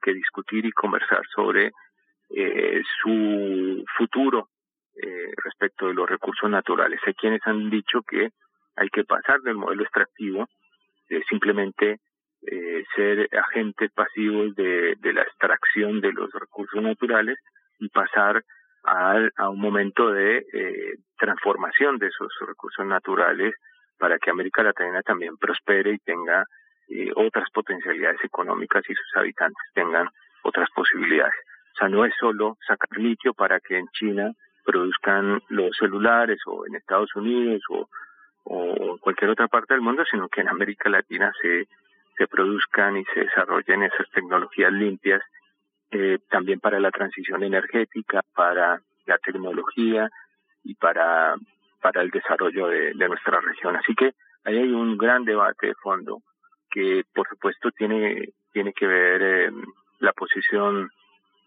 que, 0.00 0.14
discutir 0.14 0.64
y 0.66 0.72
conversar 0.72 1.22
sobre 1.34 1.72
eh, 2.30 2.82
su 3.02 3.84
futuro 3.96 4.48
eh, 5.02 5.32
respecto 5.44 5.88
de 5.88 5.94
los 5.94 6.08
recursos 6.08 6.48
naturales. 6.48 7.00
Hay 7.06 7.14
quienes 7.14 7.40
han 7.44 7.70
dicho 7.70 8.02
que 8.02 8.30
hay 8.76 8.88
que 8.88 9.04
pasar 9.04 9.40
del 9.40 9.56
modelo 9.56 9.82
extractivo, 9.82 10.46
de 11.08 11.22
simplemente 11.24 12.00
eh, 12.42 12.84
ser 12.94 13.28
agentes 13.36 13.90
pasivos 13.92 14.54
de, 14.54 14.96
la 15.02 15.22
extracción 15.22 16.00
de 16.00 16.12
los 16.12 16.30
recursos 16.32 16.82
naturales 16.82 17.38
y 17.78 17.88
pasar 17.88 18.42
a, 18.84 19.18
a 19.36 19.48
un 19.48 19.60
momento 19.60 20.12
de 20.12 20.46
eh, 20.52 20.94
transformación 21.18 21.98
de 21.98 22.08
esos 22.08 22.28
recursos 22.46 22.86
naturales 22.86 23.54
para 23.98 24.18
que 24.18 24.30
América 24.30 24.62
Latina 24.62 25.02
también 25.02 25.36
prospere 25.38 25.94
y 25.94 25.98
tenga 25.98 26.44
eh, 26.88 27.10
otras 27.14 27.50
potencialidades 27.50 28.22
económicas 28.24 28.82
y 28.88 28.94
sus 28.94 29.16
habitantes 29.16 29.62
tengan 29.74 30.08
otras 30.42 30.68
posibilidades. 30.74 31.34
O 31.74 31.78
sea, 31.78 31.88
no 31.88 32.04
es 32.04 32.14
solo 32.18 32.56
sacar 32.66 32.98
litio 32.98 33.34
para 33.34 33.60
que 33.60 33.76
en 33.76 33.88
China 33.88 34.32
produzcan 34.64 35.42
los 35.48 35.76
celulares 35.76 36.40
o 36.46 36.66
en 36.66 36.74
Estados 36.74 37.14
Unidos 37.14 37.62
o, 37.68 37.88
en 38.48 38.98
cualquier 38.98 39.30
otra 39.30 39.48
parte 39.48 39.74
del 39.74 39.80
mundo, 39.80 40.04
sino 40.10 40.28
que 40.28 40.40
en 40.40 40.48
América 40.48 40.88
Latina 40.88 41.32
se, 41.42 41.66
se 42.16 42.26
produzcan 42.28 42.96
y 42.96 43.04
se 43.06 43.20
desarrollen 43.20 43.82
esas 43.82 44.08
tecnologías 44.10 44.72
limpias 44.72 45.22
eh, 45.90 46.18
también 46.30 46.60
para 46.60 46.80
la 46.80 46.90
transición 46.90 47.42
energética, 47.42 48.22
para 48.34 48.80
la 49.06 49.18
tecnología 49.18 50.10
y 50.64 50.74
para 50.74 51.36
el 51.94 52.10
desarrollo 52.10 52.66
de, 52.66 52.94
nuestra 52.94 53.40
región. 53.40 53.76
Así 53.76 53.94
que 53.94 54.12
ahí 54.44 54.58
hay 54.58 54.72
un 54.72 54.96
gran 54.96 55.24
debate 55.24 55.68
de 55.68 55.74
fondo 55.74 56.22
que, 56.76 57.04
por 57.14 57.26
supuesto, 57.26 57.70
tiene, 57.70 58.34
tiene 58.52 58.74
que 58.74 58.86
ver 58.86 59.22
eh, 59.22 59.50
la 60.00 60.12
posición 60.12 60.90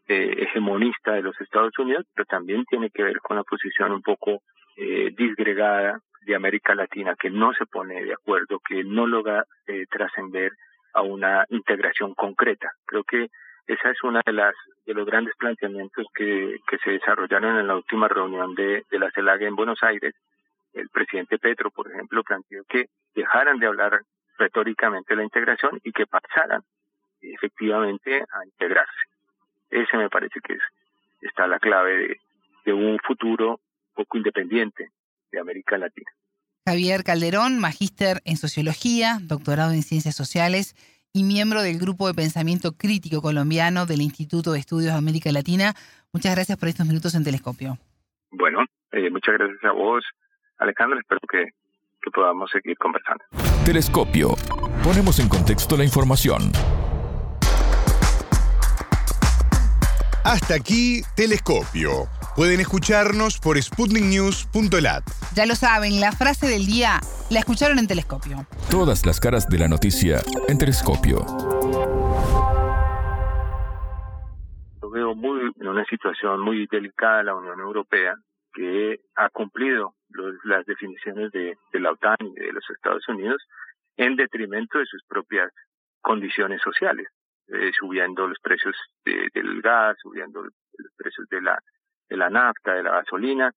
eh, 0.08 0.34
hegemonista 0.40 1.12
de 1.12 1.22
los 1.22 1.40
Estados 1.40 1.78
Unidos, 1.78 2.04
pero 2.16 2.26
también 2.26 2.66
tiene 2.66 2.90
que 2.90 3.04
ver 3.04 3.20
con 3.20 3.38
la 3.38 3.44
posición 3.44 3.92
un 3.92 4.02
poco 4.02 4.42
eh, 4.76 5.12
disgregada 5.16 6.00
de 6.26 6.36
América 6.36 6.74
Latina, 6.74 7.14
que 7.16 7.30
no 7.30 7.54
se 7.54 7.68
pone 7.68 8.04
de 8.04 8.14
acuerdo, 8.14 8.60
que 8.68 8.84
no 8.84 9.06
logra 9.06 9.46
eh, 9.68 9.86
trascender 9.88 10.52
a 10.96 11.04
una 11.04 11.46
integración 11.50 12.16
concreta. 12.16 12.72
Creo 12.88 13.04
que 13.04 13.28
esa 13.68 13.92
es 13.92 14.04
una 14.04 14.22
de 14.26 14.34
las 14.34 14.56
de 14.88 14.96
los 14.96 15.06
grandes 15.06 15.36
planteamientos 15.38 16.08
que, 16.16 16.58
que 16.68 16.80
se 16.80 16.90
desarrollaron 16.90 17.60
en 17.60 17.68
la 17.68 17.76
última 17.76 18.08
reunión 18.08 18.56
de, 18.56 18.84
de 18.90 18.98
la 18.98 19.12
CELAG 19.12 19.44
en 19.44 19.56
Buenos 19.56 19.84
Aires. 19.84 20.16
El 20.74 20.90
presidente 20.90 21.38
Petro, 21.38 21.70
por 21.70 21.92
ejemplo, 21.92 22.24
planteó 22.24 22.64
que 22.68 22.88
dejaran 23.14 23.60
de 23.60 23.68
hablar 23.68 24.02
retóricamente 24.40 25.16
la 25.16 25.24
integración 25.24 25.80
y 25.84 25.92
que 25.92 26.08
pasaran 26.08 26.64
efectivamente 27.22 28.22
a 28.22 28.46
integrarse. 28.46 29.02
Ese 29.70 29.98
me 29.98 30.10
parece 30.10 30.40
que 30.42 30.54
es, 30.54 30.62
está 31.22 31.46
la 31.46 31.60
clave 31.60 31.98
de, 31.98 32.18
de 32.66 32.74
un 32.74 32.98
futuro 33.00 33.60
poco 33.94 34.18
independiente 34.18 34.90
de 35.32 35.40
América 35.40 35.78
Latina. 35.78 36.10
Javier 36.66 37.04
Calderón, 37.04 37.60
magíster 37.60 38.22
en 38.26 38.38
sociología, 38.38 39.18
doctorado 39.22 39.74
en 39.74 39.84
ciencias 39.84 40.16
sociales 40.16 40.76
y 41.14 41.24
miembro 41.24 41.62
del 41.62 41.80
Grupo 41.80 42.08
de 42.08 42.14
Pensamiento 42.14 42.74
Crítico 42.78 43.22
Colombiano 43.22 43.86
del 43.86 44.02
Instituto 44.02 44.52
de 44.52 44.60
Estudios 44.60 44.94
de 44.94 44.98
América 44.98 45.32
Latina. 45.32 45.74
Muchas 46.14 46.36
gracias 46.36 46.58
por 46.58 46.70
estos 46.70 46.86
minutos 46.88 47.16
en 47.16 47.24
Telescopio. 47.24 47.78
Bueno, 48.32 48.66
eh, 48.92 49.10
muchas 49.10 49.36
gracias 49.38 49.64
a 49.64 49.72
vos, 49.72 50.04
Alejandro. 50.58 51.00
Espero 51.00 51.20
que, 51.30 51.52
que 52.02 52.12
podamos 52.12 52.50
seguir 52.52 52.78
conversando. 52.78 53.24
Telescopio. 53.66 54.36
Ponemos 54.84 55.20
en 55.20 55.30
contexto 55.30 55.78
la 55.78 55.84
información. 55.84 56.52
Hasta 60.24 60.54
aquí, 60.56 61.02
Telescopio 61.16 62.08
Pueden 62.40 62.62
escucharnos 62.62 63.38
por 63.38 63.62
sputniknews.lat. 63.62 65.04
Ya 65.36 65.46
lo 65.46 65.56
saben, 65.56 66.00
la 66.00 66.14
frase 66.14 66.48
del 66.48 66.66
día 66.66 67.02
la 67.30 67.40
escucharon 67.40 67.80
en 67.80 67.86
Telescopio. 67.86 68.46
Todas 68.72 69.06
las 69.06 69.20
caras 69.20 69.50
de 69.50 69.60
la 69.60 69.68
noticia 69.68 70.22
en 70.48 70.58
Telescopio. 70.58 71.26
Lo 74.82 74.90
veo 74.90 75.16
muy 75.16 75.52
en 75.60 75.68
una 75.68 75.84
situación 75.84 76.40
muy 76.40 76.66
delicada 76.72 77.24
la 77.24 77.36
Unión 77.36 77.60
Europea, 77.60 78.16
que 78.54 79.00
ha 79.16 79.30
cumplido 79.30 79.96
las 80.44 80.66
definiciones 80.66 81.32
de, 81.32 81.56
la 81.74 81.92
OTAN 81.92 82.18
y 82.22 82.40
de 82.40 82.52
los 82.52 82.68
Estados 82.70 83.08
Unidos 83.08 83.42
en 83.98 84.16
detrimento 84.16 84.80
de 84.80 84.86
sus 84.86 85.04
propias 85.08 85.52
condiciones 86.02 86.62
sociales, 86.62 87.08
eh, 87.48 87.72
subiendo 87.78 88.28
los 88.28 88.40
precios 88.40 88.76
del 89.06 89.62
gas, 89.62 89.98
subiendo 90.02 90.44
los 90.44 90.94
precios 90.98 91.28
de 91.30 91.42
la, 91.42 91.60
de 92.10 92.18
la 92.18 92.30
nafta, 92.30 92.74
de 92.74 92.84
la 92.84 92.92
gasolina, 92.92 93.52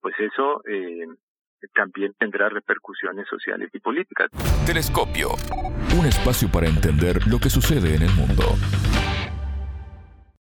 pues 0.00 0.14
eso 0.18 0.62
eh, 0.66 1.06
también 1.74 2.12
tendrá 2.18 2.48
repercusiones 2.48 3.26
sociales 3.28 3.70
y 3.72 3.78
políticas. 3.80 4.28
Telescopio, 4.66 5.30
un 5.98 6.06
espacio 6.06 6.50
para 6.50 6.66
entender 6.66 7.26
lo 7.26 7.38
que 7.38 7.50
sucede 7.50 7.94
en 7.94 8.02
el 8.02 8.12
mundo. 8.14 8.44